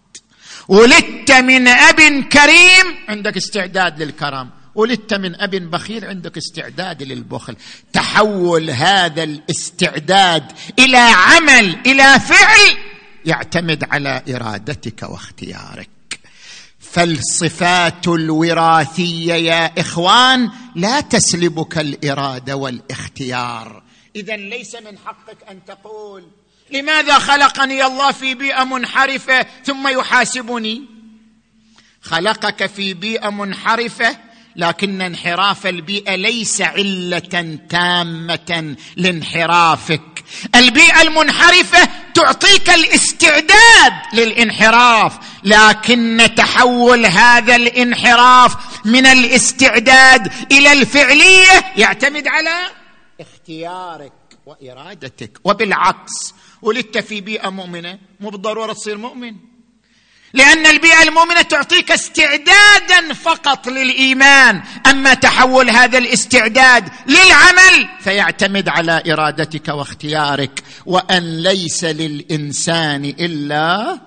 ولدت 0.68 1.32
من 1.32 1.68
أب 1.68 2.00
كريم 2.32 2.98
عندك 3.08 3.36
استعداد 3.36 4.02
للكرم. 4.02 4.50
ولدت 4.74 5.14
من 5.14 5.40
أب 5.40 5.50
بخيل 5.50 6.04
عندك 6.04 6.36
استعداد 6.36 7.02
للبخل. 7.02 7.56
تحول 7.92 8.70
هذا 8.70 9.22
الاستعداد 9.22 10.52
إلى 10.78 10.98
عمل 10.98 11.78
إلى 11.86 12.20
فعل. 12.20 12.93
يعتمد 13.26 13.84
على 13.84 14.22
إرادتك 14.28 15.02
واختيارك. 15.02 15.88
فالصفات 16.80 18.08
الوراثية 18.08 19.34
يا 19.34 19.80
إخوان 19.80 20.50
لا 20.74 21.00
تسلبك 21.00 21.78
الإرادة 21.78 22.56
والاختيار. 22.56 23.82
اذا 24.16 24.36
ليس 24.36 24.74
من 24.74 24.98
حقك 24.98 25.36
أن 25.50 25.64
تقول 25.64 26.24
لماذا 26.70 27.18
خلقني 27.18 27.84
الله 27.84 28.12
في 28.12 28.34
بيئة 28.34 28.64
منحرفة 28.64 29.46
ثم 29.64 29.88
يحاسبني؟ 29.88 30.84
خلقك 32.02 32.66
في 32.66 32.94
بيئة 32.94 33.30
منحرفة 33.30 34.16
لكن 34.56 35.02
انحراف 35.02 35.66
البيئة 35.66 36.14
ليس 36.14 36.60
علة 36.60 37.58
تامة 37.68 38.76
لانحرافك. 38.96 40.24
البيئة 40.54 41.02
المنحرفة 41.02 41.88
تعطيك 42.14 42.70
الاستعداد 42.70 43.92
للانحراف 44.12 45.18
لكن 45.44 46.28
تحول 46.36 47.06
هذا 47.06 47.56
الانحراف 47.56 48.56
من 48.86 49.06
الاستعداد 49.06 50.32
إلى 50.52 50.72
الفعلية 50.72 51.64
يعتمد 51.76 52.28
على 52.28 52.66
اختيارك 53.20 54.12
وإرادتك. 54.46 55.40
وبالعكس 55.44 56.34
ولدت 56.62 56.98
في 56.98 57.20
بيئة 57.20 57.48
مؤمنة 57.48 57.98
مو 58.20 58.30
بالضرورة 58.30 58.72
تصير 58.72 58.98
مؤمن. 58.98 59.53
لأن 60.34 60.66
البيئة 60.66 61.02
المؤمنة 61.02 61.42
تعطيك 61.42 61.90
استعدادا 61.90 63.14
فقط 63.24 63.68
للإيمان. 63.68 64.62
أما 64.90 65.14
تحول 65.14 65.70
هذا 65.70 65.98
الاستعداد 65.98 66.88
للعمل 67.06 67.88
فيعتمد 68.00 68.68
على 68.68 69.02
إرادتك 69.12 69.68
واختيارك. 69.68 70.62
وأن 70.86 71.42
ليس 71.42 71.84
للإنسان 71.84 73.04
إلا 73.04 73.98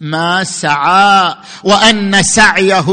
ما 0.00 0.44
سعى. 0.44 1.34
وأن 1.64 2.22
سعيه 2.22 2.86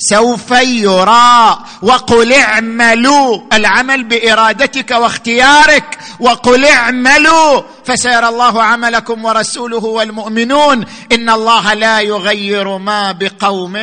سوف 0.00 0.50
يرى. 0.50 1.58
وقل 1.82 2.32
اعملوا 2.32 3.40
العمل 3.52 4.04
بإرادتك 4.04 4.90
واختيارك. 4.90 5.98
وقل 6.20 6.64
اعملوا 6.64 7.62
فسيرى 7.84 8.28
الله 8.28 8.62
عملكم 8.62 9.24
ورسوله 9.24 9.84
والمؤمنون. 9.84 10.84
إن 11.12 11.30
الله 11.30 11.74
لا 11.74 12.00
يغير 12.00 12.78
ما 12.78 13.12
بقوم 13.12 13.76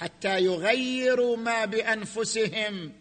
حتى 0.00 0.38
يغيروا 0.40 1.36
ما 1.36 1.64
بأنفسهم. 1.64 2.92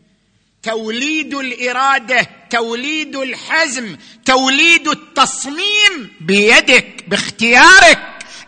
توليد 0.64 1.34
الإرادة 1.34 2.28
توليد 2.50 3.16
الحزم 3.16 3.98
توليد 4.26 4.88
التصميم 4.88 6.12
بيدك 6.22 7.06
باختيارك. 7.08 8.00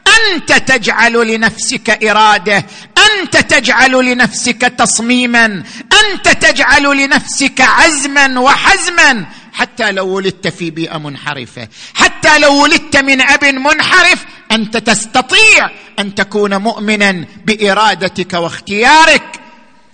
أنت 0.07 0.53
تجعل 0.53 1.27
لنفسك 1.27 2.03
إرادة. 2.03 2.65
أنت 3.07 3.37
تجعل 3.37 3.91
لنفسك 3.91 4.61
تصميما 4.61 5.63
أنت 6.03 6.29
تجعل 6.29 6.97
لنفسك 6.97 7.61
عزما 7.61 8.39
وحزما. 8.39 9.25
حتى 9.53 9.91
لو 9.91 10.07
ولدت 10.07 10.47
في 10.47 10.69
بيئة 10.69 10.97
منحرفة 10.97 11.67
حتى 11.93 12.39
لو 12.39 12.63
ولدت 12.63 12.97
من 12.97 13.21
أب 13.21 13.45
منحرف 13.45 14.25
أنت 14.51 14.77
تستطيع 14.77 15.69
أن 15.99 16.15
تكون 16.15 16.57
مؤمنا 16.57 17.25
بإرادتك 17.45 18.33
واختيارك. 18.33 19.39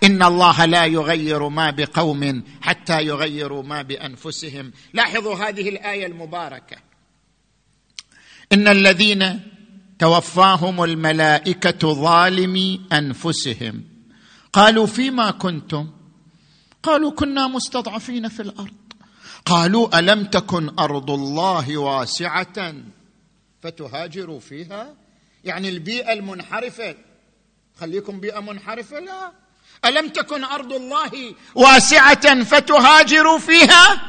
إن 0.04 0.24
الله 0.24 0.66
لا 0.66 0.86
يغير 0.86 1.50
ما 1.50 1.70
بقوم 1.70 2.44
حتى 2.62 3.02
يغيروا 3.02 3.64
ما 3.64 3.82
بأنفسهم. 3.82 4.72
لاحظوا 4.94 5.36
هذه 5.36 5.70
الآية 5.70 6.06
المباركة. 6.06 6.78
إن 8.54 8.68
الذين 8.68 9.40
توفاهم 10.00 10.84
الملائكة 10.84 11.94
ظالمي 11.94 12.82
أنفسهم. 12.94 13.84
قالوا 14.54 14.86
فيما 14.86 15.32
كنتم؟ 15.32 15.90
قالوا 16.84 17.12
كنا 17.12 17.48
مستضعفين 17.48 18.30
في 18.30 18.42
الأرض. 18.42 18.74
قالوا 19.46 20.00
ألم 20.00 20.26
تكن 20.26 20.80
أرض 20.80 21.12
الله 21.12 21.78
واسعة؟ 21.78 22.74
فتهاجروا 23.62 24.40
فيها. 24.40 24.94
يعني 25.44 25.70
البيئة 25.70 26.14
المنحرفة. 26.14 26.96
خليكم 27.80 28.20
بيئة 28.20 28.40
منحرفة؟ 28.40 29.00
لا. 29.00 29.32
ألم 29.86 30.10
تكن 30.10 30.44
أرض 30.44 30.74
الله 30.74 31.36
واسعة 31.56 32.44
فتهاجروا 32.44 33.40
فيها؟ 33.40 34.02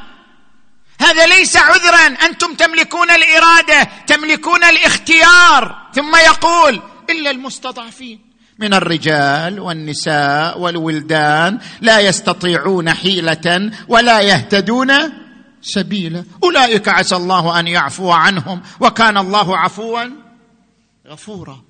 هذا 0.99 1.27
ليس 1.27 1.57
عذرا. 1.57 2.07
أنتم 2.25 2.53
تملكون 2.53 3.11
الإرادة 3.11 3.83
تملكون 4.07 4.63
الاختيار. 4.63 5.89
ثم 5.93 6.15
يقول 6.15 6.81
إلا 7.09 7.31
المستضعفين 7.31 8.19
من 8.59 8.73
الرجال 8.73 9.59
والنساء 9.59 10.59
والولدان 10.59 11.59
لا 11.81 11.99
يستطيعون 11.99 12.93
حيلة 12.93 13.71
ولا 13.87 14.21
يهتدون 14.21 14.91
سبيلا. 15.61 16.25
أولئك 16.43 16.87
عسى 16.87 17.15
الله 17.15 17.59
أن 17.59 17.67
يعفو 17.67 18.11
عنهم 18.11 18.61
وكان 18.79 19.17
الله 19.17 19.57
عفوا 19.57 20.03
غفورا. 21.07 21.63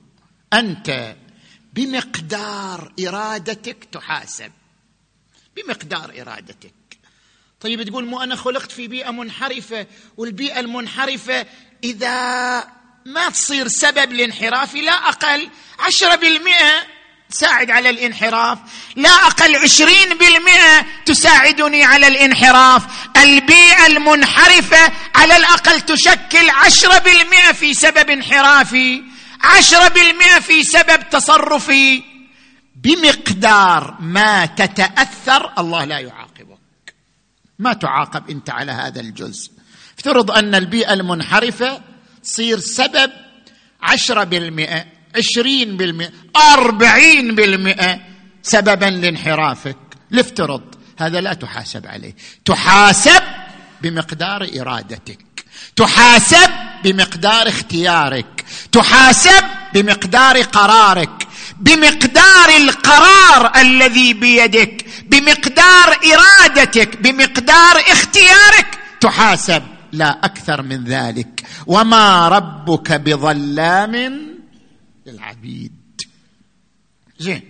أنت 0.54 1.16
بمقدار 1.74 2.94
إرادتك 3.08 3.88
تحاسب. 3.92 4.52
بمقدار 5.56 6.12
إرادتك. 6.22 6.74
طيب 7.62 7.84
تقول 7.84 8.06
مو 8.06 8.24
أنا 8.24 8.36
خلقت 8.36 8.72
في 8.72 8.88
بيئة 8.88 9.12
منحرفة 9.12 9.88
والبيئة 10.18 10.60
المنحرفة 10.60 11.46
إذا 11.84 12.76
ما 13.06 13.30
تصير 13.30 13.68
سبب 13.68 14.14
لانحرافي 14.14 14.82
لا 14.82 14.92
أقل 14.92 15.50
عشرة 15.80 16.16
بالمئة 16.16 16.96
تساعد 17.30 17.72
على 17.72 17.90
الانحراف 17.90 18.60
لا 18.96 19.10
أقل 19.10 19.56
عشرين 19.56 20.10
بالمئة 20.10 20.86
تساعدني 21.06 21.84
على 21.84 22.08
الانحراف. 22.08 22.84
البيئة 23.18 23.88
المنحرفة 23.88 24.92
على 25.16 25.38
الأقل 25.38 25.82
تشكل 25.82 26.50
عشرة 26.50 26.98
بالمئة 26.98 27.52
في 27.52 27.74
سبب 27.74 28.10
انحرافي 28.10 29.04
عشرة 29.42 29.88
بالمئة 29.88 30.40
في 30.40 30.64
سبب 30.64 31.10
تصرفي. 31.10 32.04
بمقدار 32.76 33.98
ما 34.00 34.46
تتأثر 34.46 35.54
الله 35.58 35.86
لا 35.86 36.00
يعاقبك 36.00 36.25
ما 37.60 37.74
تعاقب 37.74 38.30
أنت 38.30 38.50
على 38.50 38.72
هذا 38.72 39.02
الجزء. 39.02 39.52
افترض 39.98 40.32
أن 40.32 40.56
البيئة 40.56 40.94
المنحرفة 40.94 41.82
تصير 42.24 42.60
سبب 42.60 43.12
عشرة 43.82 44.24
بالمئة 44.24 44.86
عشرين 45.16 45.78
بالمئة 45.78 46.12
أربعين 46.54 47.36
بالمئة 47.36 48.00
سببا 48.42 48.86
لانحرافك. 48.86 49.78
لفترض 50.12 50.76
هذا 51.00 51.22
لا 51.22 51.34
تحاسب 51.34 51.88
عليه. 51.88 52.16
تحاسب 52.46 53.22
بمقدار 53.82 54.50
إرادتك. 54.60 55.46
تحاسب 55.76 56.50
بمقدار 56.84 57.48
اختيارك. 57.48 58.46
تحاسب 58.72 59.44
بمقدار 59.74 60.42
قرارك. 60.42 61.25
بمقدار 61.60 62.50
القرار 62.58 63.52
الذي 63.56 64.14
بيدك 64.14 64.86
بمقدار 65.06 65.98
إرادتك 66.06 66.98
بمقدار 66.98 67.76
اختيارك 67.78 68.80
تحاسب. 69.02 69.64
لا 69.92 70.26
أكثر 70.26 70.62
من 70.62 70.84
ذلك. 70.84 71.48
وما 71.68 72.28
ربك 72.28 72.92
بظلام 72.92 73.96
للعبيد. 75.06 76.02
زين. 77.20 77.42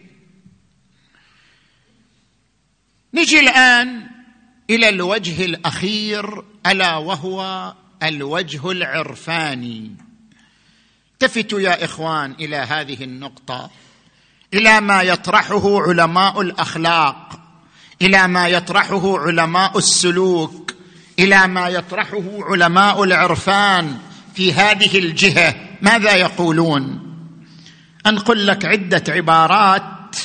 نجي 3.14 3.40
الآن 3.40 4.08
إلى 4.70 4.90
الوجه 4.90 5.46
الأخير 5.46 6.44
ألا 6.66 6.96
وهو 6.96 7.74
الوجه 8.04 8.72
العرفاني. 8.72 9.96
التفتوا 11.14 11.60
يا 11.60 11.86
إخوان 11.86 12.32
إلى 12.32 12.56
هذه 12.56 13.04
النقطة. 13.04 13.72
إلى 14.56 14.82
ما 14.82 15.02
يطرحه 15.02 15.82
علماء 15.82 16.42
الأخلاق 16.42 17.40
إلى 18.02 18.28
ما 18.28 18.48
يطرحه 18.48 19.20
علماء 19.20 19.78
السلوك 19.78 20.74
إلى 21.20 21.48
ما 21.48 21.68
يطرحه 21.68 22.24
علماء 22.40 23.04
العرفان 23.04 23.98
في 24.36 24.54
هذه 24.54 25.00
الجهة. 25.00 25.56
ماذا 25.82 26.16
يقولون؟ 26.16 27.02
انقل 28.08 28.48
لك 28.48 28.66
عدة 28.66 29.04
عبارات 29.14 30.16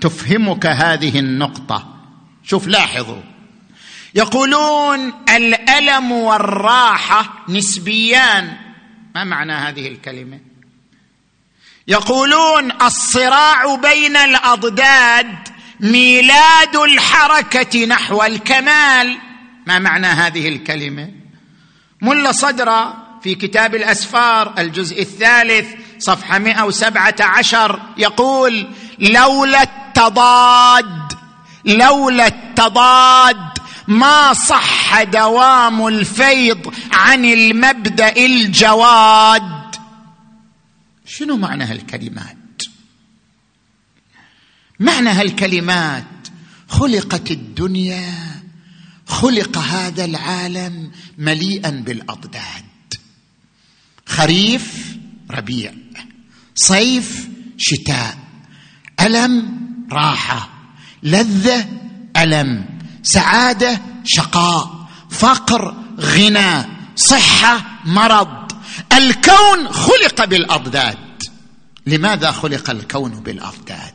تفهمك 0.00 0.66
هذه 0.66 1.18
النقطة. 1.18 1.94
شوف 2.44 2.66
لاحظوا. 2.68 3.22
يقولون 4.14 5.12
الألم 5.36 6.12
والراحة 6.12 7.44
نسبيان. 7.48 8.56
ما 9.14 9.24
معنى 9.24 9.52
هذه 9.52 9.88
الكلمة؟ 9.88 10.49
يقولون 11.90 12.72
الصراع 12.82 13.74
بين 13.74 14.16
الأضداد 14.16 15.26
ميلاد 15.80 16.76
الحركة 16.76 17.86
نحو 17.86 18.22
الكمال. 18.22 19.18
ما 19.66 19.78
معنى 19.78 20.06
هذه 20.06 20.48
الكلمة؟ 20.48 21.10
ملا 22.02 22.32
صدر 22.32 22.92
في 23.22 23.34
كتاب 23.34 23.74
الأسفار 23.74 24.54
الجزء 24.58 25.02
الثالث 25.02 25.68
صفحة 25.98 26.38
117 26.38 27.80
يقول 27.96 28.66
لولا 28.98 29.62
التضاد 29.62 31.12
لولا 31.64 32.26
التضاد 32.26 33.58
ما 33.88 34.32
صح 34.32 35.02
دوام 35.02 35.86
الفيض 35.86 36.74
عن 36.92 37.24
المبدأ 37.24 38.16
الجواد. 38.16 39.59
شنو 41.16 41.36
معنى 41.36 41.64
هالكلمات؟ 41.64 42.62
معنى 44.80 45.08
هالكلمات 45.08 46.28
خلقت 46.68 47.30
الدنيا 47.30 48.42
خلق 49.06 49.58
هذا 49.58 50.04
العالم 50.04 50.92
مليئا 51.18 51.70
بالأضداد. 51.70 52.94
خريف 54.06 54.96
ربيع. 55.30 55.72
صيف 56.54 57.28
شتاء. 57.56 58.18
ألم 59.00 59.60
راحة. 59.92 60.48
لذة 61.02 61.68
ألم. 62.16 62.78
سعادة 63.02 63.80
شقاء. 64.04 64.88
فقر 65.10 65.84
غنى. 66.00 66.64
صحة 66.96 67.80
مرض. 67.84 68.39
الكون 68.92 69.72
خلق 69.72 70.24
بالأضداد. 70.24 70.98
لماذا 71.86 72.30
خلق 72.30 72.70
الكون 72.70 73.10
بالأضداد؟ 73.10 73.94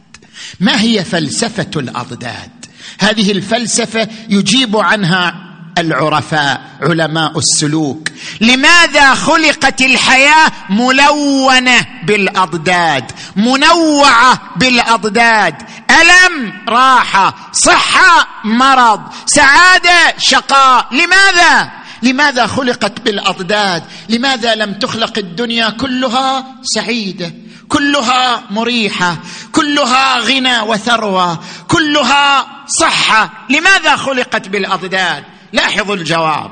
ما 0.60 0.82
هي 0.82 1.04
فلسفة 1.04 1.72
الأضداد؟ 1.76 2.66
هذه 3.00 3.32
الفلسفة 3.32 4.08
يجيب 4.30 4.78
عنها 4.78 5.36
العرفاء 5.78 6.62
علماء 6.82 7.38
السلوك. 7.38 8.10
لماذا 8.42 9.14
خلقت 9.14 9.82
الحياة 9.82 10.52
ملونة 10.70 11.86
بالأضداد؟ 12.04 13.12
منوعة 13.36 14.42
بالأضداد. 14.56 15.56
ألم 15.92 16.54
راحة. 16.70 17.52
صحة 17.52 18.28
مرض. 18.44 19.02
سعادة 19.26 20.14
شقاء. 20.18 20.88
لماذا؟ 20.92 21.85
لماذا 22.06 22.48
خلقت 22.48 23.02
بالأضداد؟ 23.02 23.84
لماذا 24.10 24.56
لم 24.56 24.74
تخلق 24.74 25.18
الدنيا 25.18 25.70
كلها 25.70 26.56
سعيده 26.64 27.34
كلها 27.68 28.44
مريحة 28.50 29.18
كلها 29.52 30.20
غنى 30.20 30.60
وثروة 30.60 31.40
كلها 31.68 32.48
صحة. 32.68 33.48
لماذا 33.50 33.96
خلقت 33.96 34.48
بالأضداد؟ 34.48 35.24
لاحظوا 35.54 35.96
الجواب. 35.96 36.52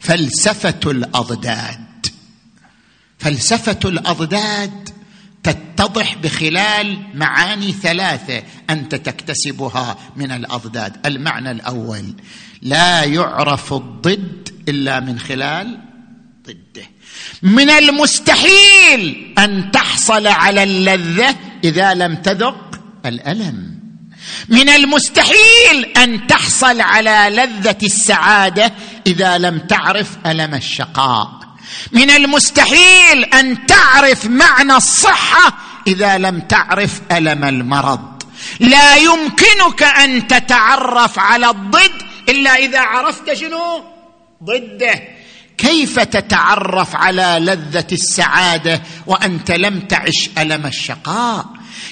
فلسفة 0.00 0.80
الأضداد. 0.86 2.06
فلسفة 3.18 3.78
الأضداد 3.84 4.88
تتضح 5.42 6.14
بخلال 6.14 6.98
معاني 7.14 7.72
ثلاثة 7.72 8.42
أنت 8.70 8.94
تكتسبها 8.94 9.96
من 10.16 10.32
الأضداد. 10.32 11.06
المعنى 11.06 11.50
الأول 11.50 12.14
لا 12.64 13.04
يعرف 13.04 13.72
الضد 13.72 14.48
إلا 14.68 15.00
من 15.00 15.18
خلال 15.18 15.78
ضده. 16.46 16.86
من 17.42 17.70
المستحيل 17.70 19.34
أن 19.38 19.70
تحصل 19.70 20.26
على 20.26 20.62
اللذة 20.62 21.36
إذا 21.64 21.94
لم 21.94 22.14
تذق 22.14 22.80
الألم. 23.06 23.74
من 24.48 24.68
المستحيل 24.68 25.84
أن 25.96 26.26
تحصل 26.26 26.80
على 26.80 27.28
لذة 27.30 27.78
السعادة 27.82 28.72
إذا 29.06 29.38
لم 29.38 29.58
تعرف 29.58 30.08
ألم 30.26 30.54
الشقاء. 30.54 31.30
من 31.92 32.10
المستحيل 32.10 33.24
أن 33.24 33.66
تعرف 33.66 34.26
معنى 34.26 34.76
الصحة 34.76 35.58
إذا 35.86 36.18
لم 36.18 36.40
تعرف 36.40 37.00
ألم 37.12 37.44
المرض. 37.44 38.22
لا 38.60 38.96
يمكنك 38.96 39.82
أن 39.82 40.26
تتعرف 40.26 41.18
على 41.18 41.50
الضد 41.50 42.03
إلا 42.28 42.54
إذا 42.54 42.80
عرفت 42.80 43.32
شنو؟ 43.32 43.84
ضده. 44.44 45.02
كيف 45.58 45.98
تتعرف 45.98 46.96
على 46.96 47.36
لذة 47.40 47.86
السعادة 47.92 48.82
وأنت 49.06 49.50
لم 49.50 49.80
تعش 49.80 50.30
ألم 50.38 50.66
الشقاء؟ 50.66 51.46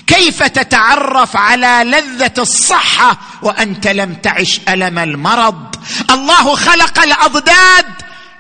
كيف 0.06 0.42
تتعرف 0.42 1.36
على 1.36 1.82
لذة 1.84 2.32
الصحة 2.38 3.18
وأنت 3.42 3.86
لم 3.88 4.14
تعش 4.14 4.60
ألم 4.68 4.98
المرض؟ 4.98 5.74
الله 6.10 6.54
خلق 6.54 7.02
الأضداد 7.02 7.86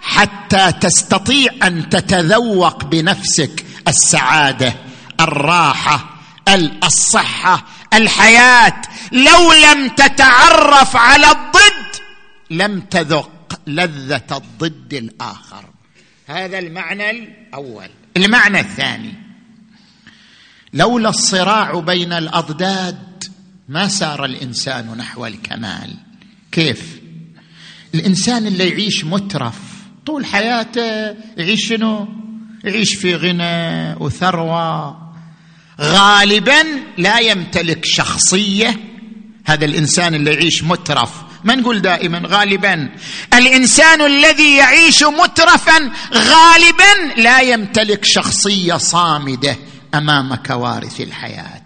حتى 0.02 0.72
تستطيع 0.80 1.52
أن 1.62 1.88
تتذوق 1.88 2.84
بنفسك 2.84 3.64
السعادة 3.88 4.74
الراحة 5.20 6.04
الصحة 6.84 7.64
الحياة 7.94 8.82
لو 9.12 9.52
لم 9.52 9.88
تتعرف 9.88 10.96
على 10.96 11.26
الضد 11.30 12.02
لم 12.50 12.80
تذق 12.80 13.60
لذة 13.66 14.22
الضد 14.32 14.94
الآخر. 14.94 15.64
هذا 16.26 16.58
المعنى 16.58 17.10
الأول. 17.10 17.88
المعنى 18.16 18.60
الثاني 18.60 19.14
لولا 20.72 21.08
الصراع 21.08 21.80
بين 21.80 22.12
الأضداد 22.12 23.24
ما 23.68 23.88
سار 23.88 24.24
الإنسان 24.24 24.96
نحو 24.96 25.26
الكمال. 25.26 25.96
كيف؟ 26.52 27.00
الإنسان 27.94 28.46
اللي 28.46 28.68
يعيش 28.68 29.04
مترف 29.04 29.58
طول 30.06 30.26
حياته 30.26 31.16
يعيش 31.36 31.68
شنو؟ 31.68 32.08
يعيش 32.64 32.94
في 32.94 33.14
غنى 33.14 33.94
وثروة. 33.94 35.02
غالبا 35.80 36.64
لا 36.98 37.18
يمتلك 37.18 37.84
شخصية 37.84 38.91
هذا 39.46 39.64
الإنسان 39.64 40.14
اللي 40.14 40.34
يعيش 40.34 40.62
مترف. 40.62 41.10
ما 41.44 41.54
نقول 41.54 41.82
دائما 41.82 42.22
غالبا. 42.26 42.88
الإنسان 43.34 44.02
الذي 44.02 44.56
يعيش 44.56 45.02
مترفا 45.02 45.90
غالبا 46.14 47.14
لا 47.16 47.40
يمتلك 47.40 48.04
شخصية 48.04 48.76
صامدة 48.76 49.56
أمام 49.94 50.34
كوارث 50.34 51.00
الحياة. 51.00 51.62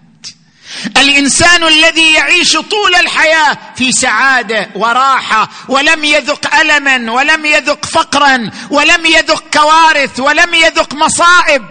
الإنسان 0.97 1.63
الذي 1.63 2.13
يعيش 2.13 2.53
طول 2.53 2.95
الحياة 2.95 3.57
في 3.75 3.91
سعادة 3.91 4.69
وراحة 4.75 5.49
ولم 5.67 6.03
يذق 6.03 6.55
الما 6.55 7.11
ولم 7.11 7.45
يذق 7.45 7.85
فقرا 7.85 8.51
ولم 8.69 9.05
يذق 9.05 9.43
كوارث 9.53 10.19
ولم 10.19 10.53
يذق 10.53 10.93
مصائب. 10.93 11.63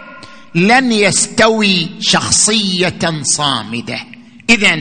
لن 0.55 0.91
يستوي 0.91 1.89
شخصية 1.99 3.21
صامدة. 3.23 3.99
اذا 4.49 4.79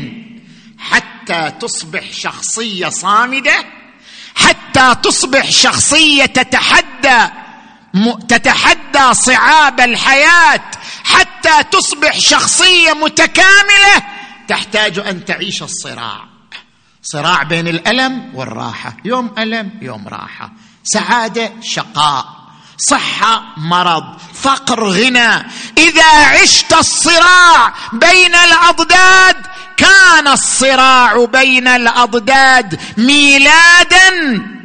حتى 0.78 1.15
تصبح 1.60 2.12
شخصية 2.12 2.88
صامدة 2.88 3.64
حتى 4.34 4.94
تصبح 5.02 5.50
شخصية 5.50 6.26
تتحدى 6.26 7.32
تتحدى 8.28 9.14
صعاب 9.14 9.80
الحياة 9.80 10.70
حتى 11.04 11.64
تصبح 11.70 12.18
شخصية 12.18 12.92
متكاملة 12.92 14.02
تحتاج 14.48 14.98
أن 14.98 15.24
تعيش 15.24 15.62
الصراع. 15.62 16.24
صراع 17.02 17.42
بين 17.42 17.68
الألم 17.68 18.32
والراحة 18.34 18.96
يوم 19.04 19.34
ألم 19.38 19.70
يوم 19.82 20.08
راحة. 20.08 20.52
سعادة 20.84 21.52
شقاء. 21.62 22.45
صحه 22.78 23.42
مرض 23.56 24.04
فقر 24.34 24.84
غنى. 24.84 25.46
إذا 25.78 26.06
عشت 26.06 26.72
الصراع 26.72 27.74
بين 27.92 28.34
الأضداد 28.34 29.36
كان 29.76 30.28
الصراع 30.28 31.24
بين 31.24 31.68
الأضداد 31.68 32.80
ميلادا 32.96 34.10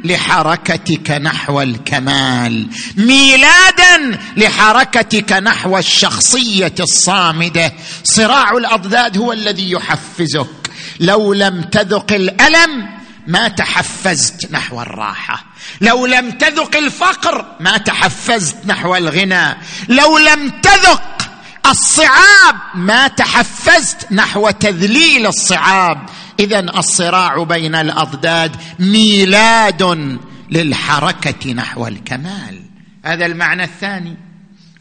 لحركتك 0.04 1.10
نحو 1.10 1.62
الكمال 1.62 2.68
ميلادا 2.96 4.20
لحركتك 4.36 5.32
نحو 5.32 5.78
الشخصية 5.78 6.74
الصامدة. 6.80 7.72
صراع 8.04 8.50
الأضداد 8.50 9.18
هو 9.18 9.32
الذي 9.32 9.70
يحفزك. 9.70 10.70
لو 11.00 11.32
لم 11.32 11.62
تذق 11.62 12.12
الألم 12.12 12.88
ما 13.26 13.48
تحفزت 13.48 14.52
نحو 14.52 14.82
الراحة. 14.82 15.51
لو 15.80 16.06
لم 16.06 16.30
تذق 16.30 16.76
الفقر 16.76 17.56
ما 17.60 17.76
تحفزت 17.76 18.66
نحو 18.66 18.96
الغنى. 18.96 19.56
لو 19.88 20.18
لم 20.18 20.48
تذق 20.48 21.30
الصعاب 21.66 22.56
ما 22.74 23.08
تحفزت 23.08 24.12
نحو 24.12 24.50
تذليل 24.50 25.26
الصعاب. 25.26 26.08
اذا 26.40 26.60
الصراع 26.60 27.42
بين 27.42 27.74
الأضداد 27.74 28.56
ميلاد 28.78 30.18
للحركة 30.50 31.52
نحو 31.52 31.86
الكمال. 31.86 32.62
هذا 33.04 33.26
المعنى 33.26 33.64
الثاني. 33.64 34.16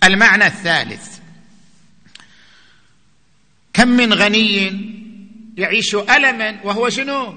المعنى 0.03 0.47
الثالث. 0.47 1.07
كم 3.73 3.87
من 3.87 4.13
غني 4.13 4.71
يعيش 5.57 5.95
ألما 5.95 6.59
وهو 6.63 6.89
شنو؟ 6.89 7.35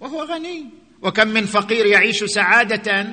وهو 0.00 0.24
غني. 0.24 0.77
وكم 1.02 1.28
من 1.28 1.46
فقير 1.46 1.86
يعيش 1.86 2.24
سعادة 2.24 3.06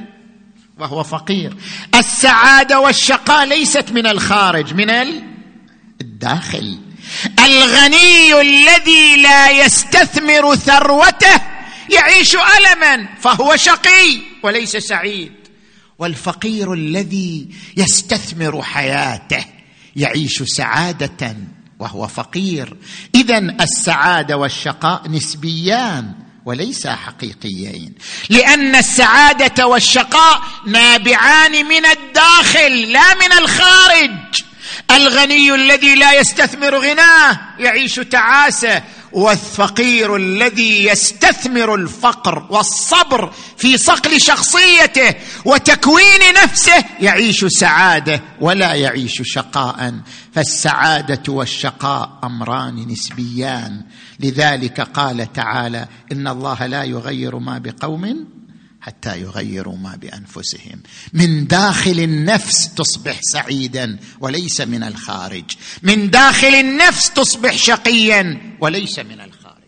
وهو 0.80 1.04
فقير. 1.04 1.58
السعادة 1.96 2.80
والشقاء 2.80 3.46
ليست 3.46 3.92
من 3.92 4.08
الخارج 4.08 4.74
من 4.74 4.90
الداخل. 6.02 6.80
الغني 7.46 8.42
الذي 8.42 9.22
لا 9.22 9.66
يستثمر 9.66 10.56
ثروته 10.56 11.42
يعيش 11.90 12.36
ألما 12.36 13.08
فهو 13.20 13.56
شقي 13.56 14.20
وليس 14.44 14.78
سعيد. 14.78 15.32
والفقير 16.00 16.74
الذي 16.74 17.48
يستثمر 17.78 18.62
حياته 18.62 19.46
يعيش 19.96 20.44
سعادة 20.44 21.38
وهو 21.80 22.08
فقير. 22.08 22.78
اذا 23.16 23.38
السعادة 23.38 24.38
والشقاء 24.38 25.10
نسبيان. 25.10 26.25
وليس 26.46 26.88
حقيقيين. 26.88 27.94
لأن 28.30 28.76
السعادة 28.76 29.68
والشقاء 29.68 30.42
نابعان 30.66 31.66
من 31.66 31.86
الداخل 31.86 32.92
لا 32.92 33.14
من 33.14 33.32
الخارج. 33.32 34.12
الغني 34.92 35.56
الذي 35.56 35.96
لا 35.96 36.20
يستثمر 36.20 36.78
غناه 36.78 37.40
يعيش 37.60 37.96
تعاسة 37.96 38.84
والفقير 39.16 40.16
الذي 40.16 40.86
يستثمر 40.86 41.76
الفقر 41.76 42.48
والصبر 42.50 43.34
في 43.58 43.78
صقل 43.78 44.22
شخصيته 44.22 45.16
وتكوين 45.46 46.34
نفسه. 46.44 46.86
يعيش 47.00 47.46
سعادة 47.46 48.22
ولا 48.42 48.74
يعيش 48.74 49.22
شقاء 49.24 49.94
فالسعادة 50.34 51.34
والشقاء 51.34 52.20
أمران 52.24 52.88
نسبيان. 52.88 53.82
لذلك 54.20 54.82
قال 54.82 55.34
تعالى 55.34 55.88
إن 56.12 56.28
الله 56.28 56.66
لا 56.66 56.84
يغير 56.84 57.40
ما 57.40 57.58
بقوم 57.58 58.35
حتى 58.86 59.22
يغيروا 59.22 59.78
ما 59.78 59.96
بأنفسهم. 59.96 60.84
من 61.14 61.48
داخل 61.48 62.00
النفس 62.00 62.74
تصبح 62.74 63.20
سعيدا 63.22 64.00
وليس 64.20 64.62
من 64.62 64.84
الخارج. 64.84 65.44
من 65.82 66.10
داخل 66.10 66.48
النفس 66.48 67.14
تصبح 67.14 67.58
شقيا 67.58 68.56
وليس 68.60 69.00
من 69.00 69.22
الخارج. 69.22 69.64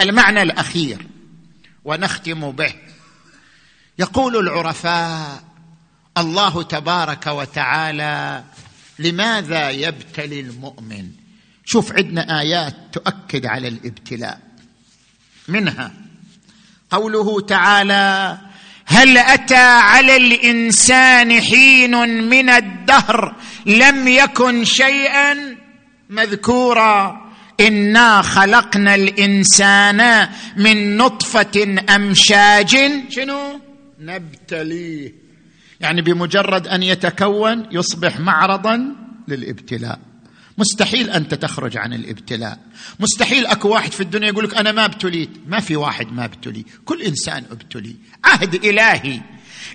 المعنى 0.00 0.42
الأخير 0.42 1.06
ونختم 1.84 2.50
به. 2.50 2.74
يقول 3.98 4.36
العرفاء 4.36 5.44
الله 6.18 6.62
تبارك 6.62 7.26
وتعالى 7.26 8.44
لماذا 8.98 9.70
يبتلي 9.70 10.40
المؤمن؟ 10.40 11.10
شوف 11.64 11.92
عندنا 11.92 12.40
آيات 12.40 12.76
تؤكد 12.92 13.46
على 13.46 13.68
الابتلاء. 13.68 14.40
منها 15.48 16.03
قوله 16.94 17.40
تعالى 17.40 18.38
هل 18.86 19.18
أتى 19.18 19.66
على 19.90 20.16
الإنسان 20.16 21.40
حين 21.40 22.22
من 22.28 22.50
الدهر 22.50 23.34
لم 23.66 24.08
يكن 24.08 24.64
شيئا؟ 24.64 25.56
مذكورا 26.10 27.24
إنا 27.60 28.22
خلقنا 28.22 28.94
الإنسان 28.94 30.28
من 30.56 30.96
نطفة 30.96 31.76
أمشاج. 31.96 32.76
شنو؟ 33.10 33.60
نبتليه. 34.00 35.12
يعني 35.80 36.02
بمجرد 36.02 36.68
أن 36.68 36.82
يتكون 36.82 37.66
يصبح 37.72 38.20
معرضا 38.20 38.96
للابتلاء. 39.28 39.98
مستحيل 40.58 41.10
انت 41.10 41.34
تخرج 41.34 41.76
عن 41.76 41.92
الابتلاء. 41.92 42.58
مستحيل 43.00 43.46
أكو 43.46 43.68
واحد 43.68 43.92
في 43.92 44.00
الدنيا 44.00 44.28
يقول 44.28 44.44
لك 44.44 44.54
أنا 44.54 44.72
ما 44.72 44.84
ابتليت. 44.84 45.30
ما 45.46 45.60
في 45.60 45.76
واحد 45.76 46.12
ما 46.12 46.24
ابتلي. 46.24 46.64
كل 46.84 47.02
إنسان 47.02 47.44
ابتلي. 47.50 47.96
عهد 48.24 48.64
إلهي. 48.64 49.20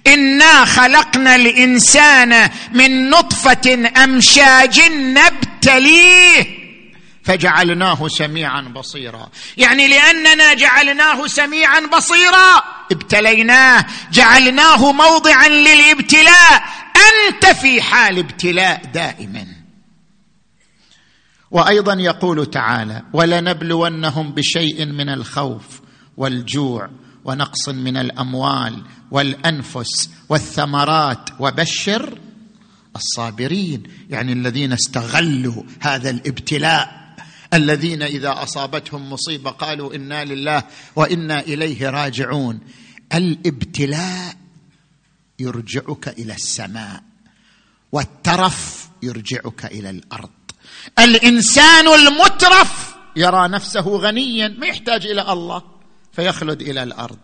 إنا 0.07 0.65
خلقنا 0.65 1.35
الإنسان 1.35 2.49
من 2.73 3.09
نطفة 3.09 3.91
أمشاج 4.03 4.79
نبتليه. 4.91 6.59
فجعلناه 7.23 8.07
سميعا 8.07 8.61
بصيرا. 8.61 9.29
يعني 9.57 9.87
لأننا 9.87 10.53
جعلناه 10.53 11.27
سميعا 11.27 11.79
بصيرا. 11.79 12.63
ابتليناه. 12.91 13.85
جعلناه 14.11 14.91
موضعا 14.91 15.47
للابتلاء. 15.47 16.63
أنت 16.95 17.45
في 17.45 17.81
حال 17.81 18.17
ابتلاء 18.17 18.81
دائما. 18.93 19.45
وأيضا 21.51 21.93
يقول 21.93 22.45
تعالى 22.45 23.03
ولنبلونهم 23.13 24.31
بشيء 24.31 24.85
من 24.85 25.09
الخوف 25.09 25.81
والجوع 26.17 26.89
ونقص 27.25 27.69
من 27.69 27.97
الأموال 27.97 28.83
والأنفس 29.11 30.09
والثمرات 30.29 31.29
وبشر 31.39 32.19
الصابرين. 32.95 33.83
يعني 34.09 34.33
الذين 34.33 34.73
استغلوا 34.73 35.63
هذا 35.79 36.09
الابتلاء. 36.09 36.99
الذين 37.53 38.01
إذا 38.01 38.43
أصابتهم 38.43 39.09
مصيبة 39.09 39.49
قالوا 39.49 39.95
إنا 39.95 40.25
لله 40.25 40.63
وإنا 40.95 41.39
إليه 41.39 41.89
راجعون. 41.89 42.59
الابتلاء 43.13 44.35
يرجعك 45.39 46.07
إلى 46.07 46.33
السماء 46.33 47.03
والترف 47.91 48.89
يرجعك 49.03 49.65
إلى 49.65 49.89
الأرض. 49.89 50.29
الإنسان 50.99 51.87
المترف 51.87 52.67
يرى 53.15 53.47
نفسه 53.47 53.81
غنيا 53.81 54.55
ما 54.57 54.67
يحتاج 54.67 55.05
إلى 55.05 55.21
الله 55.21 55.61
فيخلد 56.15 56.61
إلى 56.61 56.83
الأرض. 56.83 57.17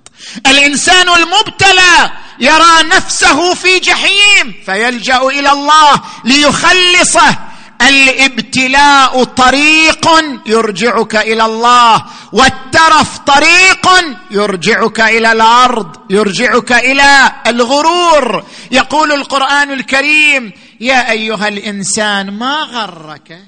الإنسان 0.47 1.09
المبتلى 1.09 2.11
يرى 2.39 2.83
نفسه 2.95 3.53
في 3.53 3.79
جحيم 3.79 4.53
فيلجأ 4.65 5.17
إلى 5.17 5.51
الله 5.51 6.01
ليخلصه. 6.25 7.39
الإبتلاء 7.81 9.23
طريق 9.23 10.07
يرجعك 10.45 11.15
إلى 11.15 11.45
الله 11.45 12.05
والترف 12.31 13.17
طريق 13.17 13.89
يرجعك 14.31 14.99
إلى 15.01 15.31
الأرض 15.31 15.95
يرجعك 16.09 16.71
إلى 16.71 17.31
الغرور. 17.47 18.45
يقول 18.71 19.11
القرآن 19.11 19.71
الكريم 19.71 20.51
يا 20.79 21.11
أيها 21.11 21.47
الإنسان 21.47 22.31
ما 22.31 22.55
غرك؟ 22.55 23.39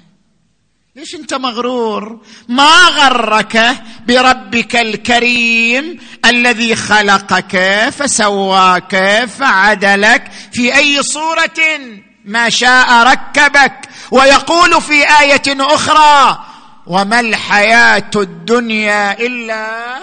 ليش 0.96 1.16
أنت 1.16 1.34
مغرور؟ 1.34 2.22
ما 2.48 2.88
غرك 2.88 3.76
بربك 4.08 4.76
الكريم 4.76 6.00
الذي 6.26 6.76
خلقك 6.76 7.58
فسواك 7.98 9.26
فعدلك 9.26 10.32
في 10.52 10.76
أي 10.76 11.04
صورة؟ 11.04 11.80
ما 12.26 12.50
شاء 12.50 13.04
ركبك. 13.04 13.90
ويقول 14.12 14.82
في 14.82 15.20
آية 15.20 15.44
أخرى 15.48 16.40
وما 16.88 17.20
الحياة 17.20 18.12
الدنيا 18.16 19.20
إلا 19.20 19.98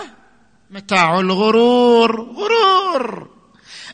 متاع 0.70 1.20
الغرور. 1.20 2.20
غرور. 2.20 3.29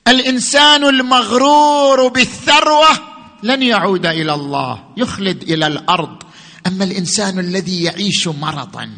الإنسان 0.09 0.85
المغرور 0.85 2.09
بالثروة 2.09 3.10
لن 3.43 3.63
يعود 3.63 4.07
إلى 4.07 4.35
الله 4.35 4.85
يخلد 4.97 5.43
إلى 5.43 5.67
الأرض. 5.67 6.23
أما 6.67 6.85
الإنسان 6.85 7.39
الذي 7.39 7.83
يعيش 7.83 8.29
مرضا 8.29 8.91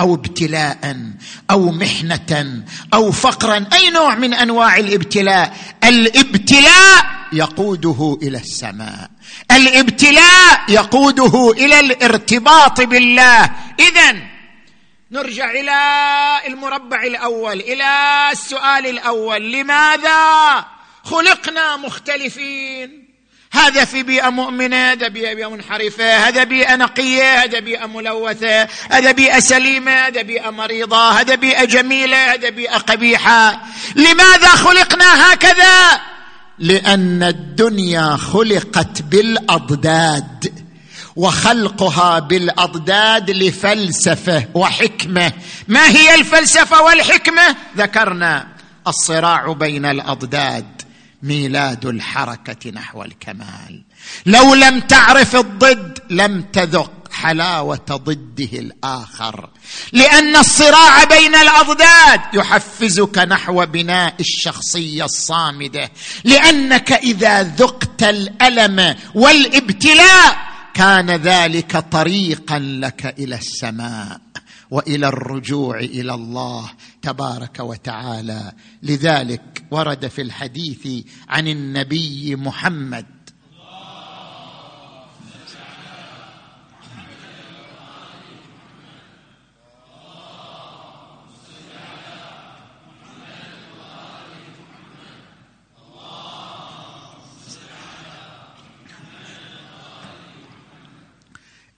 أو 0.00 0.14
ابتلاء 0.14 0.96
أو 1.50 1.70
محنة 1.70 2.62
أو 2.94 3.12
فقرا 3.12 3.66
أي 3.72 3.90
نوع 3.90 4.14
من 4.14 4.34
أنواع 4.34 4.76
الابتلاء؟ 4.76 5.56
الابتلاء 5.84 7.04
يقوده 7.32 8.18
إلى 8.22 8.38
السماء. 8.38 9.10
الابتلاء 9.50 10.60
يقوده 10.68 11.50
إلى 11.50 11.80
الارتباط 11.80 12.80
بالله. 12.80 13.50
اذا 13.80 14.16
نرجع 15.12 15.50
إلى 15.50 15.76
المربع 16.46 17.02
الأول 17.02 17.60
إلى 17.60 17.88
السؤال 18.32 18.86
الأول. 18.86 19.52
لماذا 19.52 20.64
خلقنا 21.04 21.76
مختلفين؟ 21.76 23.09
هذا 23.52 23.84
في 23.84 24.02
بيئة 24.02 24.28
مؤمنة 24.28 24.92
هذا 24.92 25.08
بيئة 25.08 25.50
منحرفة 25.50 26.28
هذا 26.28 26.44
بيئة 26.44 26.76
نقية 26.76 27.44
هذا 27.44 27.60
بيئة 27.60 27.86
ملوثة 27.86 28.68
هذا 28.90 29.12
بيئة 29.12 29.40
سليمة 29.40 29.92
هذا 29.92 30.22
بيئة 30.22 30.50
مريضة 30.50 31.10
هذا 31.10 31.34
بيئة 31.34 31.64
جميلة 31.64 32.34
هذا 32.34 32.50
بيئة 32.50 32.76
قبيحة. 32.78 33.62
لماذا 33.96 34.48
خلقنا 34.48 35.32
هكذا؟ 35.32 36.00
لأن 36.58 37.22
الدنيا 37.22 38.16
خلقت 38.16 39.02
بالأضداد 39.02 40.54
وخلقها 41.16 42.18
بالأضداد 42.18 43.30
لفلسفة 43.30 44.44
وحكمة. 44.54 45.32
ما 45.68 45.88
هي 45.88 46.14
الفلسفة 46.14 46.82
والحكمة؟ 46.82 47.56
ذكرنا 47.76 48.46
الصراع 48.86 49.52
بين 49.52 49.84
الأضداد. 49.84 50.79
ميلاد 51.22 51.86
الحركة 51.86 52.70
نحو 52.70 53.02
الكمال. 53.02 53.82
لو 54.26 54.54
لم 54.54 54.80
تعرف 54.80 55.36
الضد 55.36 55.98
لم 56.10 56.42
تذق 56.42 56.92
حلاوة 57.12 57.86
ضده 57.90 58.58
الآخر. 58.58 59.50
لأن 59.92 60.36
الصراع 60.36 61.04
بين 61.04 61.34
الأضداد 61.34 62.20
يحفزك 62.34 63.18
نحو 63.18 63.66
بناء 63.66 64.14
الشخصية 64.20 65.04
الصامدة. 65.04 65.90
لأنك 66.24 66.92
إذا 66.92 67.42
ذقت 67.42 68.02
الألم 68.02 68.96
والإبتلاء 69.14 70.36
كان 70.74 71.10
ذلك 71.10 71.76
طريقا 71.76 72.58
لك 72.58 73.14
إلى 73.18 73.34
السماء 73.34 74.20
وإلى 74.70 75.08
الرجوع 75.08 75.78
إلى 75.78 76.14
الله 76.14 76.70
تبارك 77.02 77.60
وتعالى. 77.60 78.52
لذلك 78.82 79.42
ورد 79.70 80.08
في 80.08 80.22
الحديث 80.22 81.06
عن 81.28 81.48
النبي 81.48 82.36
محمد. 82.36 83.06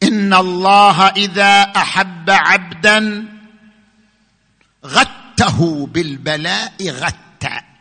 إن 0.03 0.35
الله 0.35 1.07
إذا 1.09 1.63
أحب 1.63 2.31
عبدا 2.31 3.25
غته 4.87 5.87
بالبلاء 5.87 6.75
غتى 6.89 7.72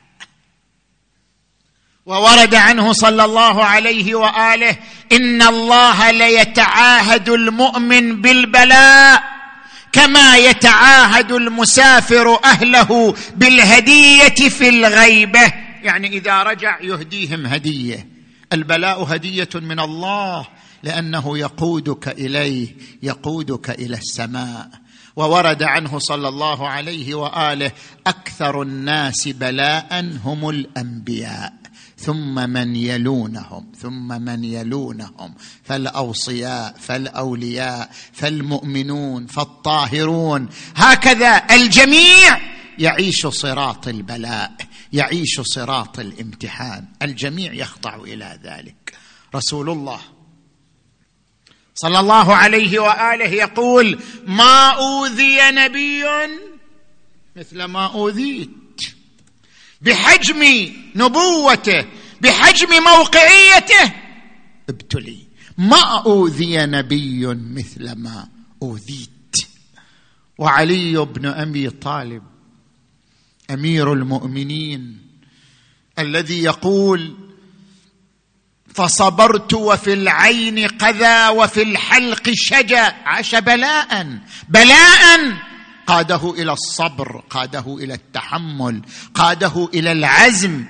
وورد 2.06 2.56
عنه 2.56 2.94
صلى 2.94 3.26
الله 3.26 3.64
عليه 3.64 4.16
وآله 4.16 4.78
إن 5.12 5.42
الله 5.42 6.12
ليتعاهد 6.12 7.30
المؤمن 7.30 8.22
بالبلاء 8.22 9.24
كما 9.92 10.38
يتعاهد 10.38 11.32
المسافر 11.32 12.40
أهله 12.46 13.16
بالهدية 13.36 14.50
في 14.50 14.70
الغيبة. 14.70 15.54
يعني 15.84 16.08
إذا 16.08 16.44
رجع 16.44 16.80
يهديهم 16.82 17.46
هدية. 17.46 18.08
البلاء 18.54 19.04
هدية 19.04 19.50
من 19.56 19.80
الله 19.80 20.48
لأنه 20.84 21.38
يقودك 21.38 22.08
إليه 22.08 22.76
يقودك 23.04 23.70
إلى 23.70 23.98
السماء. 23.98 24.70
وورد 25.16 25.64
عنه 25.64 26.00
صلى 26.00 26.28
الله 26.28 26.70
عليه 26.70 27.16
وآله 27.16 27.72
أكثر 28.08 28.62
الناس 28.62 29.28
بلاء 29.28 30.20
هم 30.26 30.50
الأنبياء. 30.50 31.61
ثم 32.02 32.50
من 32.50 32.76
يلونهم 32.76 33.72
ثم 33.82 34.08
من 34.22 34.44
يلونهم 34.44 35.34
فالأوصياء 35.64 36.76
فالأولياء 36.80 37.90
فالمؤمنون 38.14 39.28
فالطاهرون 39.28 40.50
هكذا 40.76 41.44
الجميع 41.52 42.40
يعيش 42.80 43.28
صراط 43.28 43.88
البلاء 43.88 44.52
يعيش 44.94 45.42
صراط 45.42 46.00
الامتحان 46.00 46.86
الجميع 47.02 47.54
يخضع 47.54 47.96
إلى 47.96 48.40
ذلك. 48.44 48.94
رسول 49.36 49.70
الله 49.70 50.00
صلى 51.76 52.00
الله 52.00 52.36
عليه 52.36 52.80
وآله 52.80 53.30
يقول 53.30 54.00
ما 54.28 54.70
أوذي 54.70 55.38
نبي 55.52 56.04
مثل 57.36 57.64
ما 57.64 57.86
أوذيت. 57.86 58.61
بحجم 59.82 60.44
نبوته 60.96 61.86
بحجم 62.22 62.70
موقعيته. 62.84 63.94
ابتلي. 64.70 65.18
ما 65.58 66.02
أوذي 66.06 66.58
نبي 66.58 67.26
مثل 67.28 67.92
ما 67.92 68.28
أوذيت. 68.62 69.10
وعلي 70.38 71.06
بن 71.06 71.26
أبي 71.26 71.70
طالب 71.70 72.24
أمير 73.52 73.94
المؤمنين 73.94 74.98
الذي 76.00 76.44
يقول 76.44 77.16
فصبرت 78.74 79.54
وفي 79.54 79.94
العين 79.94 80.68
قذى 80.68 81.28
وفي 81.28 81.62
الحلق 81.62 82.30
شجا 82.34 82.82
عاش 83.06 83.36
بلاء 83.36 84.20
بلاء. 84.50 85.51
قاده 85.88 86.34
إلى 86.34 86.54
الصبر 86.54 87.24
قاده 87.30 87.78
إلى 87.80 87.94
التحمل 87.94 88.82
قاده 89.14 89.70
إلى 89.74 89.92
العزم. 89.92 90.66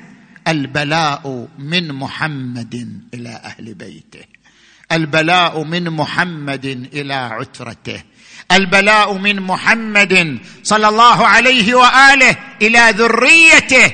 البلاء 0.48 1.48
من 1.60 1.92
محمد 1.94 3.02
إلى 3.14 3.30
أهل 3.30 3.74
بيته. 3.74 4.26
البلاء 4.92 5.64
من 5.64 5.90
محمد 5.90 6.66
إلى 6.94 7.14
عترته. 7.14 8.04
البلاء 8.52 9.18
من 9.18 9.42
محمد 9.42 10.40
صلى 10.64 10.88
الله 10.88 11.28
عليه 11.28 11.76
وآله 11.76 12.38
إلى 12.62 12.94
ذريته. 12.98 13.94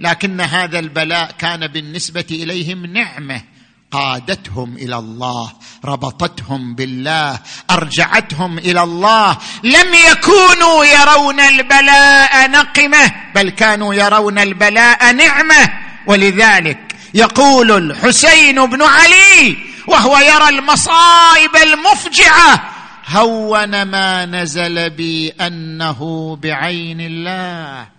لكن 0.00 0.40
هذا 0.40 0.78
البلاء 0.78 1.30
كان 1.38 1.66
بالنسبة 1.66 2.26
إليهم 2.30 2.86
نعمة. 2.86 3.42
قادتهم 3.90 4.76
إلى 4.76 4.96
الله 4.98 5.52
ربطتهم 5.84 6.74
بالله 6.74 7.38
أرجعتهم 7.70 8.58
إلى 8.58 8.82
الله. 8.82 9.38
لم 9.64 9.94
يكونوا 10.10 10.84
يرون 10.84 11.40
البلاء 11.40 12.50
نقمة 12.50 13.12
بل 13.34 13.50
كانوا 13.50 13.94
يرون 13.94 14.38
البلاء 14.38 15.12
نعمة. 15.12 15.72
ولذلك 16.06 16.96
يقول 17.14 17.72
الحسين 17.72 18.66
بن 18.66 18.82
علي 18.82 19.56
وهو 19.86 20.18
يرى 20.18 20.48
المصائب 20.48 21.56
المفجعة 21.56 22.70
هون 23.08 23.82
ما 23.82 24.26
نزل 24.26 24.90
بي 24.90 25.30
أنه 25.30 26.36
بعين 26.42 27.00
الله. 27.00 27.95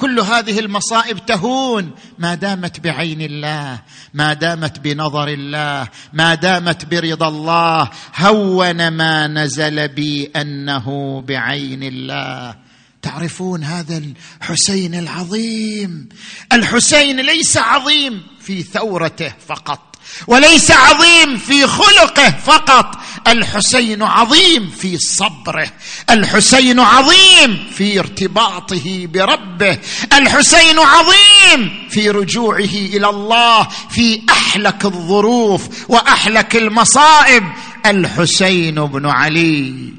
كل 0.00 0.20
هذه 0.20 0.58
المصائب 0.58 1.26
تهون. 1.26 1.90
ما 2.18 2.34
دامت 2.34 2.80
بعين 2.80 3.20
الله 3.20 3.82
ما 4.14 4.32
دامت 4.32 4.78
بنظر 4.78 5.28
الله 5.28 5.88
ما 6.12 6.34
دامت 6.34 6.84
برضا 6.84 7.28
الله 7.28 7.90
هون 8.16 8.88
ما 8.88 9.26
نزل 9.26 9.88
بي 9.88 10.30
أنه 10.36 11.20
بعين 11.28 11.82
الله. 11.82 12.54
تعرفون 13.02 13.64
هذا 13.64 14.02
الحسين 14.42 14.94
العظيم؟ 14.94 16.08
الحسين 16.52 17.20
ليس 17.20 17.56
عظيم 17.56 18.22
في 18.40 18.62
ثورته 18.62 19.32
فقط. 19.46 19.89
وليس 20.26 20.70
عظيم 20.70 21.36
في 21.36 21.66
خلقه 21.66 22.30
فقط. 22.30 22.98
الحسين 23.28 24.02
عظيم 24.02 24.70
في 24.70 24.98
صبره. 24.98 25.72
الحسين 26.10 26.80
عظيم 26.80 27.66
في 27.74 27.98
ارتباطه 27.98 29.06
بربه. 29.06 29.78
الحسين 30.12 30.78
عظيم 30.78 31.88
في 31.90 32.10
رجوعه 32.10 32.58
إلى 32.58 33.08
الله 33.08 33.68
في 33.90 34.22
أحلك 34.30 34.84
الظروف 34.84 35.90
وأحلك 35.90 36.56
المصائب. 36.56 37.44
الحسين 37.86 38.74
بن 38.74 39.06
علي. 39.06 39.92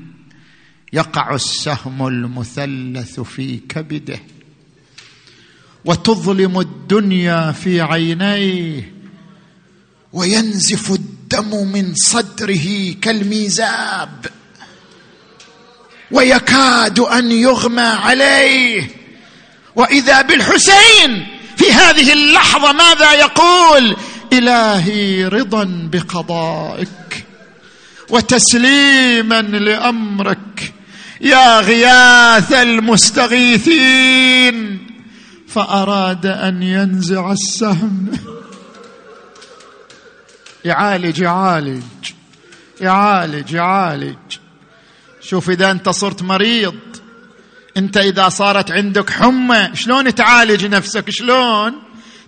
يقع 0.93 1.35
السهم 1.35 2.07
المثلث 2.07 3.19
في 3.19 3.59
كبده. 3.69 4.19
وتظلم 5.85 6.59
الدنيا 6.59 7.51
في 7.51 7.81
عينيه. 7.81 9.00
وينزف 10.13 10.91
الدم 10.91 11.67
من 11.67 11.95
صدره 11.95 12.95
كالميزاب. 13.01 14.25
ويكاد 16.11 16.99
أن 16.99 17.31
يغمى 17.31 17.81
عليه. 17.81 18.89
وإذا 19.75 20.21
بالحسين 20.21 21.27
في 21.57 21.71
هذه 21.71 22.13
اللحظة 22.13 22.71
ماذا 22.71 23.13
يقول؟ 23.13 23.95
إلهي 24.33 25.25
رضا 25.25 25.63
بقضائك 25.91 27.25
وتسليما 28.09 29.41
لأمرك. 29.41 30.73
يا 31.21 31.59
غياث 31.59 32.53
المستغيثين. 32.53 33.67
فأراد 35.47 36.25
أن 36.25 36.63
ينزع 36.63 37.31
السهم. 37.31 38.11
يعالج 40.65 41.19
يعالج. 41.19 41.83
يعالج 42.81 43.51
يعالج. 43.51 44.37
شوف 45.21 45.49
إذا 45.49 45.71
أنت 45.71 45.89
صرت 45.89 46.21
مريض 46.21 46.75
أنت 47.77 47.97
إذا 47.97 48.29
صارت 48.29 48.71
عندك 48.71 49.09
حمى 49.09 49.69
شلون 49.73 50.15
تعالج 50.15 50.65
نفسك؟ 50.65 51.09
شلون؟ 51.09 51.73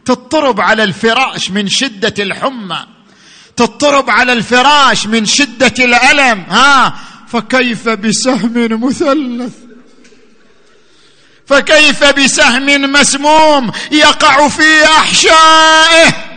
تضطرب 0.05 0.61
على 0.61 0.83
الفراش 0.83 1.51
من 1.51 1.67
شدة 1.67 2.23
الحمى. 2.23 2.85
تضطرب 3.55 4.09
على 4.09 4.33
الفراش 4.33 5.07
من 5.07 5.25
شدة 5.25 5.73
الألم. 5.79 6.45
ها؟ 6.49 6.93
فكيف 7.27 7.89
بسهم 7.89 8.83
مثلث؟ 8.85 9.53
فكيف 11.47 12.03
بسهم 12.03 12.91
مسموم 12.91 13.71
يقع 13.91 14.47
في 14.47 14.83
أحشائه؟ 14.85 16.32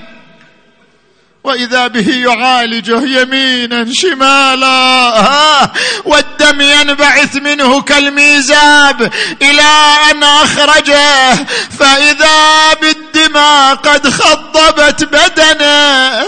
وإذا 1.46 1.86
به 1.86 2.08
يعالجه 2.08 3.20
يمينا 3.20 3.86
شمالا. 3.92 5.70
والدم 6.04 6.60
ينبعث 6.60 7.36
منه 7.36 7.82
كالميزاب 7.82 9.12
إلى 9.42 9.96
أن 10.10 10.22
أخرجه. 10.22 11.34
فإذا 11.78 12.74
بالدماء 12.74 13.74
قد 13.74 14.08
خضبت 14.08 15.04
بدنه. 15.04 16.24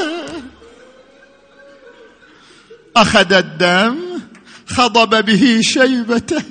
أخذ 2.97 3.33
الدم 3.33 3.99
خضب 4.77 5.25
به 5.25 5.61
شيبته. 5.63 6.43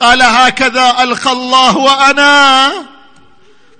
قال 0.00 0.22
هكذا 0.22 0.96
ألقى 1.02 1.32
الله 1.32 1.76
وأنا. 1.76 2.72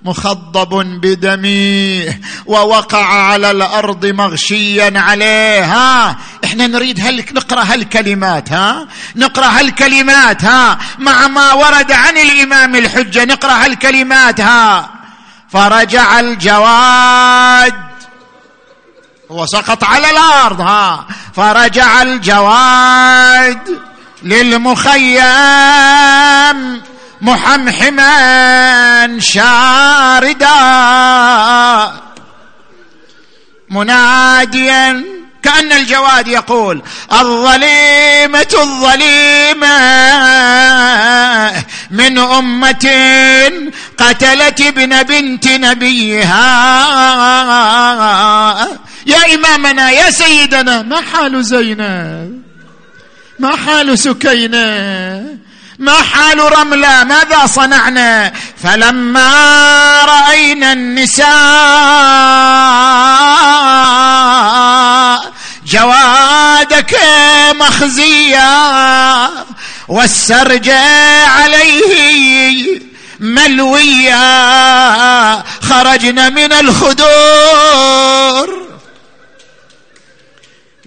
مخضب 0.05 0.69
بدمي 1.01 2.05
ووقع 2.45 3.05
على 3.05 3.51
الأرض 3.51 4.05
مغشيا 4.05 4.93
عليه 4.95 5.63
ها 5.63 6.17
إحنا 6.43 6.67
نريد 6.67 6.99
هل 7.07 7.25
نقرأ 7.33 7.63
هالكلمات 7.63 8.51
ها؟ 8.51 8.87
نقرأ 9.15 9.45
هالكلمات 9.45 10.43
ها؟ 10.43 10.77
مع 10.99 11.27
ما 11.27 11.53
ورد 11.53 11.91
عن 11.91 12.17
الإمام 12.17 12.75
الحجة 12.75 13.25
نقرأ 13.25 13.65
هالكلمات 13.65 14.41
ها؟ 14.41 14.89
فرجع 15.49 16.19
الجواد. 16.19 17.73
هو 19.31 19.45
سقط 19.45 19.83
على 19.83 20.09
الأرض 20.09 20.61
ها؟ 20.61 21.07
فرجع 21.35 22.01
الجواد 22.01 23.79
للمخيم. 24.23 25.25
محمحما 27.21 29.19
شاردا. 29.19 30.55
مناديا 33.69 35.03
كأن 35.43 35.71
الجواد 35.71 36.27
يقول 36.27 36.81
الظليمة 37.11 38.47
الظليمة. 38.53 39.75
من 41.91 42.17
أمة 42.17 42.89
قتلت 43.97 44.61
ابن 44.61 45.03
بنت 45.03 45.47
نبيها. 45.47 46.45
يا 49.05 49.35
إمامنا 49.35 49.89
يا 49.89 50.11
سيدنا 50.11 50.81
ما 50.81 51.01
حال 51.01 51.43
زينب؟ 51.45 52.41
ما 53.39 53.55
حال 53.55 53.99
سكينة؟ 53.99 55.44
ما 55.79 56.01
حال 56.01 56.57
رملة؟ 56.57 57.03
ماذا 57.03 57.45
صنعنا؟ 57.45 58.33
فلما 58.63 59.31
رأينا 60.05 60.73
النساء 60.73 61.25
جوادك 65.65 66.95
مخزيا 67.51 69.29
والسرج 69.87 70.69
عليه 71.25 72.79
ملويا 73.19 74.23
خرجنا 75.61 76.29
من 76.29 76.53
الخدور. 76.53 77.05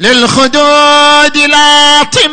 للخدود 0.00 1.36
لاطمات 1.36 2.28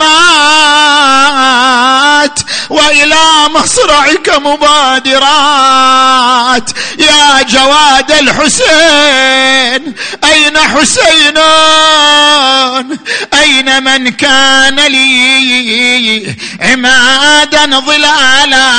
وإلى 2.70 3.49
مصرعك 3.49 4.30
مبادرات. 4.30 5.89
يا 6.99 7.41
جواد 7.41 8.11
الحسين 8.11 9.95
أين 10.24 10.57
حسين؟ 10.57 11.38
أين 13.34 13.84
من 13.84 14.09
كان 14.09 14.80
لي 14.80 16.36
عمادا 16.61 17.80
ظلالا؟ 17.80 18.72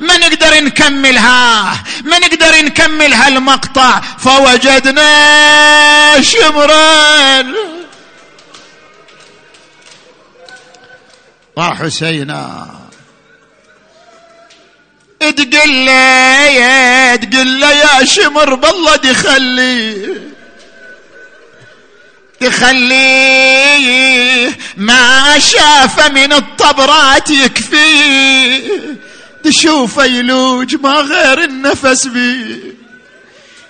ما 0.00 0.16
نقدر 0.16 0.60
نكملها؟ 0.60 1.74
ما 2.04 2.18
نقدر 2.18 2.62
نكمل 2.62 3.14
هالمقطع 3.14 4.00
فوجدنا 4.18 5.10
شمرا. 6.22 7.44
وحسينا 11.56 12.70
تقل 15.20 15.84
له 15.84 17.16
تقل 17.16 17.60
له 17.60 17.70
يا 17.70 18.04
شمر 18.04 18.54
بالله 18.54 18.96
تخليه 22.40 23.64
ما 24.76 25.38
شاف 25.38 26.10
من 26.10 26.32
الطبرات 26.32 27.30
يكفي. 27.30 28.62
تشوف 29.44 29.96
يلوج 29.98 30.76
ما 30.76 30.92
غير 30.92 31.44
النفس 31.44 32.06
بي. 32.06 32.62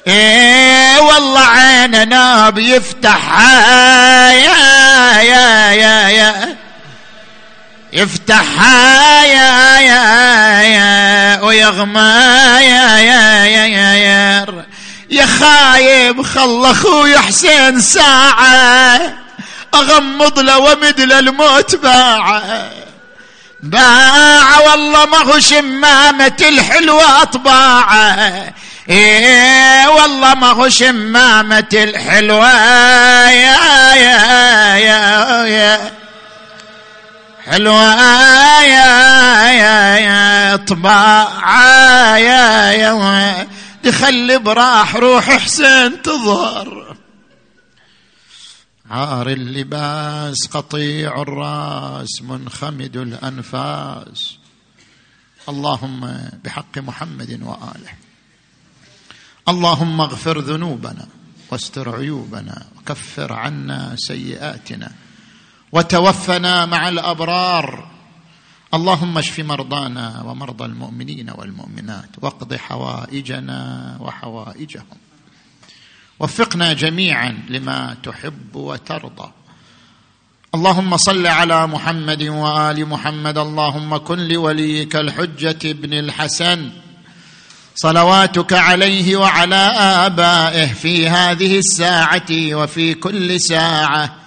إيه 0.06 1.00
والله 1.00 1.40
عيننا 1.40 2.50
بيفتحها 2.50 4.32
يا 4.32 5.22
يا 5.22 5.72
يا 5.72 6.08
يا. 6.08 6.63
يفتحها 7.94 9.24
يا 9.24 9.78
يا 9.80 10.62
يا 10.62 11.40
ويغمى 11.42 12.00
يا 12.60 12.98
يا 12.98 13.44
يا 13.44 13.66
يا 13.66 13.94
يا. 13.94 14.46
يا 15.10 15.26
خايب 15.26 16.22
خل 16.22 16.64
أخوي 16.70 17.18
حسين 17.18 17.80
ساعة. 17.80 19.14
أغمض 19.74 20.38
له 20.38 20.58
ومد 20.58 21.00
له 21.00 21.18
الموت 21.18 21.74
باعه 21.76 22.70
باع 23.62 24.58
والله 24.60 25.06
ما 25.06 25.18
هو 25.18 25.38
شمامة 25.38 26.36
الحلوة 26.40 27.24
طباعه 27.24 28.54
إيه 28.90 29.88
والله 29.88 30.34
ما 30.34 30.50
هو 30.50 30.68
شمامة 30.68 31.68
الحلوة. 31.72 32.52
يا 33.30 33.94
يا 33.94 34.76
يا 34.76 35.44
يا. 35.46 36.03
حلوة 37.44 37.94
يا 38.62 39.52
يا 39.52 39.98
يا 39.98 40.56
طباعة 40.56 42.16
يا 42.16 42.72
يا 42.72 43.48
تخلي 43.82 44.38
براح 44.38 44.96
روح 44.96 45.30
حسين 45.30 46.02
تظهر 46.02 46.96
عار 48.90 49.28
اللباس 49.28 50.46
قطيع 50.46 51.22
الرأس 51.22 52.22
منخمد 52.22 52.96
الأنفاس. 52.96 54.36
اللهم 55.48 56.28
بحق 56.44 56.78
محمد 56.78 57.42
واله 57.42 57.92
اللهم 59.48 60.00
اغفر 60.00 60.38
ذنوبنا 60.38 61.06
واستر 61.50 61.96
عيوبنا 61.96 62.66
وكفر 62.76 63.32
عنا 63.32 63.96
سيئاتنا. 63.96 64.92
وتوفنا 65.74 66.66
مع 66.66 66.88
الأبرار. 66.88 67.88
اللهم 68.74 69.18
اشف 69.18 69.40
مرضانا 69.40 70.22
ومرضى 70.26 70.64
المؤمنين 70.64 71.30
والمؤمنات 71.30 72.10
واقض 72.22 72.54
حوائجنا 72.54 73.96
وحوائجهم. 74.00 74.98
وفقنا 76.20 76.72
جميعا 76.72 77.38
لما 77.48 77.96
تحب 78.02 78.56
وترضى. 78.56 79.30
اللهم 80.54 80.96
صل 80.96 81.26
على 81.26 81.66
محمد 81.66 82.22
وآل 82.22 82.88
محمد. 82.88 83.38
اللهم 83.38 83.96
كن 83.96 84.18
لوليك 84.18 84.96
الحجة 84.96 85.58
ابن 85.70 85.92
الحسن. 85.92 86.70
صلواتك 87.74 88.52
عليه 88.52 89.16
وعلى 89.16 89.72
آبائه 90.06 90.72
في 90.72 91.08
هذه 91.08 91.58
الساعة 91.58 92.30
وفي 92.30 92.94
كل 92.94 93.40
ساعة. 93.40 94.23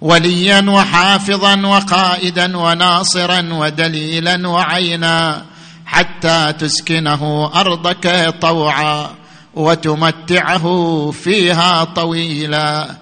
وليا 0.00 0.70
وحافظا 0.70 1.66
وقائدا 1.66 2.56
وناصرا 2.56 3.48
ودليلا 3.52 4.48
وعينا 4.48 5.44
حتى 5.86 6.52
تسكنه 6.58 7.50
أرضك 7.54 8.34
طوعا 8.40 9.10
وتمتعه 9.54 11.10
فيها 11.10 11.84
طويلا. 11.84 12.96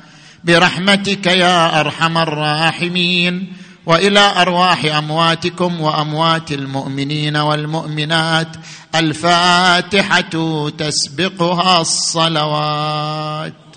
برحمتك 0.44 1.26
يا 1.26 1.80
أرحم 1.80 2.18
الراحمين. 2.18 3.52
وإلى 3.86 4.32
أرواح 4.36 4.84
أمواتكم 4.84 5.80
وأموات 5.80 6.52
المؤمنين 6.52 7.36
والمؤمنات 7.36 8.48
الفاتحة 8.94 10.70
تسبقها 10.78 11.80
الصلوات. 11.80 13.67